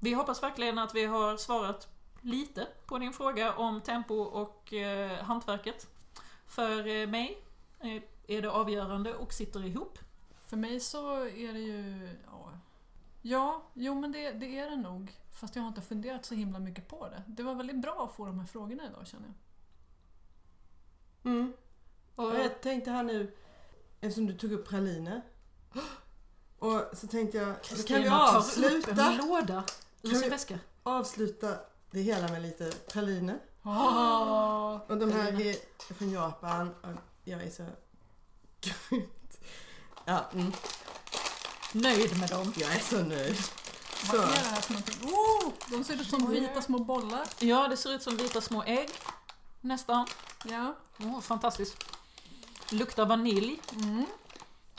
Vi 0.00 0.12
hoppas 0.14 0.42
verkligen 0.42 0.78
att 0.78 0.94
vi 0.94 1.04
har 1.04 1.36
svarat 1.36 1.88
lite 2.20 2.68
på 2.86 2.98
din 2.98 3.12
fråga 3.12 3.54
om 3.56 3.80
tempo 3.80 4.14
och 4.14 4.72
eh, 4.72 5.24
hantverket. 5.24 5.86
För 6.46 6.86
eh, 6.86 7.06
mig 7.08 7.38
eh, 7.80 8.02
är 8.26 8.42
det 8.42 8.50
avgörande 8.50 9.14
och 9.14 9.32
sitter 9.32 9.64
ihop. 9.64 9.98
För 10.46 10.56
mig 10.56 10.80
så 10.80 11.14
är 11.24 11.52
det 11.52 11.60
ju... 11.60 12.08
Ja, 12.26 12.50
ja 13.22 13.62
jo 13.74 13.94
men 14.00 14.12
det, 14.12 14.32
det 14.32 14.58
är 14.58 14.70
det 14.70 14.76
nog. 14.76 15.12
Fast 15.32 15.56
jag 15.56 15.62
har 15.62 15.68
inte 15.68 15.80
funderat 15.80 16.24
så 16.24 16.34
himla 16.34 16.58
mycket 16.58 16.88
på 16.88 17.08
det. 17.08 17.22
Det 17.26 17.42
var 17.42 17.54
väldigt 17.54 17.82
bra 17.82 18.04
att 18.10 18.16
få 18.16 18.26
de 18.26 18.38
här 18.38 18.46
frågorna 18.46 18.84
idag 18.86 19.06
känner 19.06 19.26
jag. 19.26 19.34
Mm. 21.32 21.52
Och, 22.14 22.34
jag 22.34 22.60
tänkte 22.62 22.90
här 22.90 23.02
nu, 23.02 23.34
eftersom 24.00 24.26
du 24.26 24.32
tog 24.38 24.52
upp 24.52 24.68
praliner. 24.68 25.22
Och 26.58 26.82
så 26.92 27.06
tänkte 27.06 27.38
jag, 27.38 27.48
då 27.48 27.54
kan 27.54 27.62
vi 27.76 27.76
Kristina 27.82 28.10
tar 28.18 28.28
upp 28.30 28.36
avsluta, 28.36 29.06
en 29.10 29.16
låda 29.16 29.64
Kan 30.02 30.20
väska. 30.30 30.58
avsluta 30.82 31.56
det 31.90 32.00
hela 32.00 32.28
med 32.28 32.42
lite 32.42 32.72
praliner. 32.92 33.38
Ah, 33.62 34.74
Och 34.88 34.96
de 34.98 35.12
här 35.12 35.30
Praliner. 35.30 35.56
är 35.90 35.94
från 35.94 36.10
Japan 36.10 36.74
och 36.82 36.88
jag 37.24 37.42
är 37.42 37.50
så 37.50 37.62
grymt. 38.60 39.38
Ja, 40.04 40.24
mm, 40.32 40.52
Nöjd 41.74 42.18
med 42.20 42.30
dem. 42.30 42.52
jag 42.56 42.74
är 42.76 42.80
så 42.80 43.02
nöjd. 43.02 43.36
Vad 44.10 44.20
är 44.20 44.26
det 44.26 44.48
här 44.48 44.60
för 44.60 44.72
någonting? 44.72 45.08
Oh, 45.08 45.52
de 45.70 45.84
ser 45.84 45.94
ut 45.94 46.10
som 46.10 46.30
vita 46.30 46.62
små 46.62 46.78
bollar. 46.78 47.26
Ja, 47.38 47.68
det 47.68 47.76
ser 47.76 47.94
ut 47.94 48.02
som 48.02 48.16
vita 48.16 48.40
små 48.40 48.62
ägg. 48.62 48.90
Nästan. 49.60 50.06
Ja. 50.44 50.74
Åh, 50.98 51.20
fantastiskt. 51.20 51.84
Luktar 52.70 53.06
vanilj. 53.06 53.60
Mm. 53.72 54.06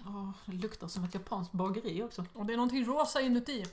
Åh, 0.06 0.30
det 0.46 0.58
luktar 0.58 0.88
som 0.88 1.04
ett 1.04 1.14
japanskt 1.14 1.54
bageri 1.54 2.04
också. 2.04 2.26
Och 2.34 2.46
det 2.46 2.54
är 2.54 2.58
någonting 2.58 2.86
rosa 2.86 3.22
inuti. 3.22 3.66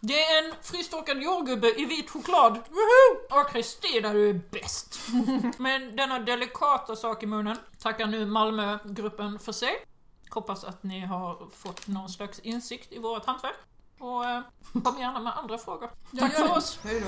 Det 0.00 0.24
är 0.24 0.44
en 0.44 0.54
frystorkad 0.62 1.22
jordgubbe 1.22 1.80
i 1.80 1.84
vit 1.84 2.10
choklad. 2.10 2.52
Woho! 2.52 3.20
Åh 3.30 3.44
Kristina, 3.44 4.12
du 4.12 4.30
är 4.30 4.40
bäst! 4.50 5.00
Men 5.58 5.96
denna 5.96 6.18
delikata 6.18 6.96
sak 6.96 7.22
i 7.22 7.26
munnen 7.26 7.56
tackar 7.78 8.06
nu 8.06 8.26
Malmögruppen 8.26 9.38
för 9.38 9.52
sig. 9.52 9.86
Hoppas 10.30 10.64
att 10.64 10.82
ni 10.82 11.00
har 11.00 11.50
fått 11.50 11.86
någon 11.86 12.08
slags 12.08 12.38
insikt 12.38 12.92
i 12.92 12.98
vårt 12.98 13.26
hantverk. 13.26 13.56
Och 13.98 14.24
eh, 14.24 14.40
kom 14.84 14.98
gärna 14.98 15.20
med 15.20 15.32
andra 15.38 15.58
frågor. 15.58 15.90
Jag 16.10 16.20
Tack 16.20 16.32
för 16.38 16.48
det. 16.48 16.54
oss! 16.54 16.78
Hej 16.84 17.00
då. 17.00 17.06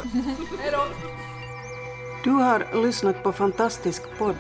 Hej 0.63 0.71
då! 0.73 0.85
Du 2.25 2.31
har 2.31 2.83
lyssnat 2.83 3.23
på 3.23 3.33
Fantastisk 3.33 4.03
podd. 4.19 4.37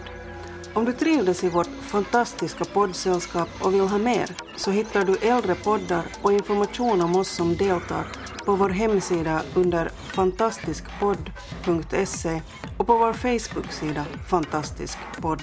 Om 0.74 0.84
du 0.84 0.92
trivdes 0.92 1.44
i 1.44 1.48
vårt 1.48 1.68
fantastiska 1.82 2.64
poddsällskap 2.64 3.48
och 3.62 3.74
vill 3.74 3.80
ha 3.80 3.98
mer 3.98 4.30
så 4.56 4.70
hittar 4.70 5.04
du 5.04 5.16
äldre 5.16 5.54
poddar 5.54 6.06
och 6.22 6.32
information 6.32 7.00
om 7.00 7.16
oss 7.16 7.28
som 7.28 7.56
deltar 7.56 8.06
på 8.44 8.54
vår 8.56 8.68
hemsida 8.68 9.42
under 9.54 9.88
fantastiskpodd.se 9.88 12.42
och 12.78 12.86
på 12.86 12.98
vår 12.98 13.12
Facebook-sida 13.12 14.04
Fantastisk 14.28 14.98
podd. 15.20 15.42